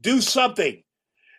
[0.00, 0.82] do something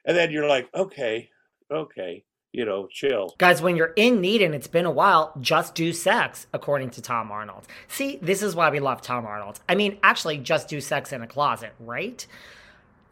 [0.06, 1.30] and then you're like okay
[1.72, 2.24] okay
[2.56, 3.36] you know, chill.
[3.38, 7.02] Guys, when you're in need and it's been a while, just do sex, according to
[7.02, 7.68] Tom Arnold.
[7.90, 9.60] See, this is why we love Tom Arnold.
[9.68, 12.26] I mean, actually, just do sex in a closet, right?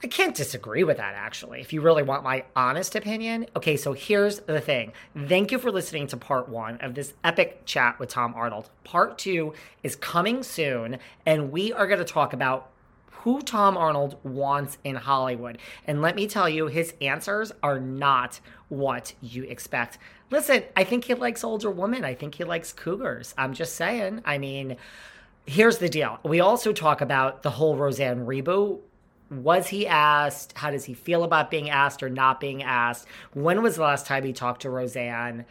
[0.04, 3.46] I can't disagree with that, actually, if you really want my honest opinion.
[3.56, 4.92] Okay, so here's the thing.
[5.28, 8.70] Thank you for listening to part one of this epic chat with Tom Arnold.
[8.84, 12.70] Part two is coming soon, and we are going to talk about
[13.12, 15.58] who Tom Arnold wants in Hollywood.
[15.88, 19.98] And let me tell you, his answers are not what you expect.
[20.30, 22.04] Listen, I think he likes older women.
[22.04, 23.34] I think he likes cougars.
[23.38, 24.22] I'm just saying.
[24.26, 24.76] I mean,
[25.46, 26.20] here's the deal.
[26.24, 28.82] We also talk about the whole Roseanne reboot
[29.42, 30.58] was he asked?
[30.58, 33.08] How does he feel about being asked or not being asked?
[33.34, 35.46] When was the last time he talked to Roseanne?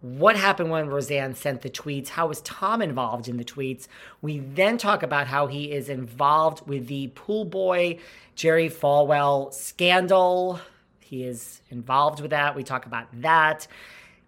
[0.00, 2.08] What happened when Roseanne sent the tweets?
[2.08, 3.88] How was Tom involved in the tweets?
[4.20, 7.98] We then talk about how he is involved with the pool boy
[8.34, 10.60] Jerry Falwell scandal.
[11.00, 12.54] He is involved with that.
[12.54, 13.66] We talk about that.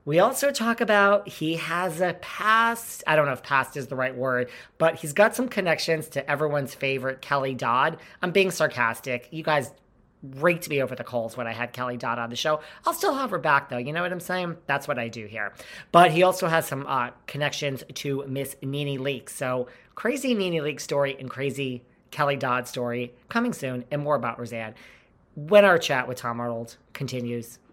[0.06, 3.02] We also talk about he has a past.
[3.08, 6.30] I don't know if past is the right word, but he's got some connections to
[6.30, 7.98] everyone's favorite Kelly Dodd.
[8.22, 9.26] I'm being sarcastic.
[9.32, 9.72] You guys
[10.22, 12.60] raked me over the coals when I had Kelly Dodd on the show.
[12.86, 13.78] I'll still have her back though.
[13.78, 14.56] You know what I'm saying?
[14.66, 15.52] That's what I do here.
[15.90, 19.30] But he also has some uh, connections to Miss Nene Leakes.
[19.30, 21.82] So crazy Nene Leakes story and crazy
[22.12, 24.74] Kelly Dodd story coming soon, and more about Roseanne
[25.34, 27.58] when our chat with Tom Arnold continues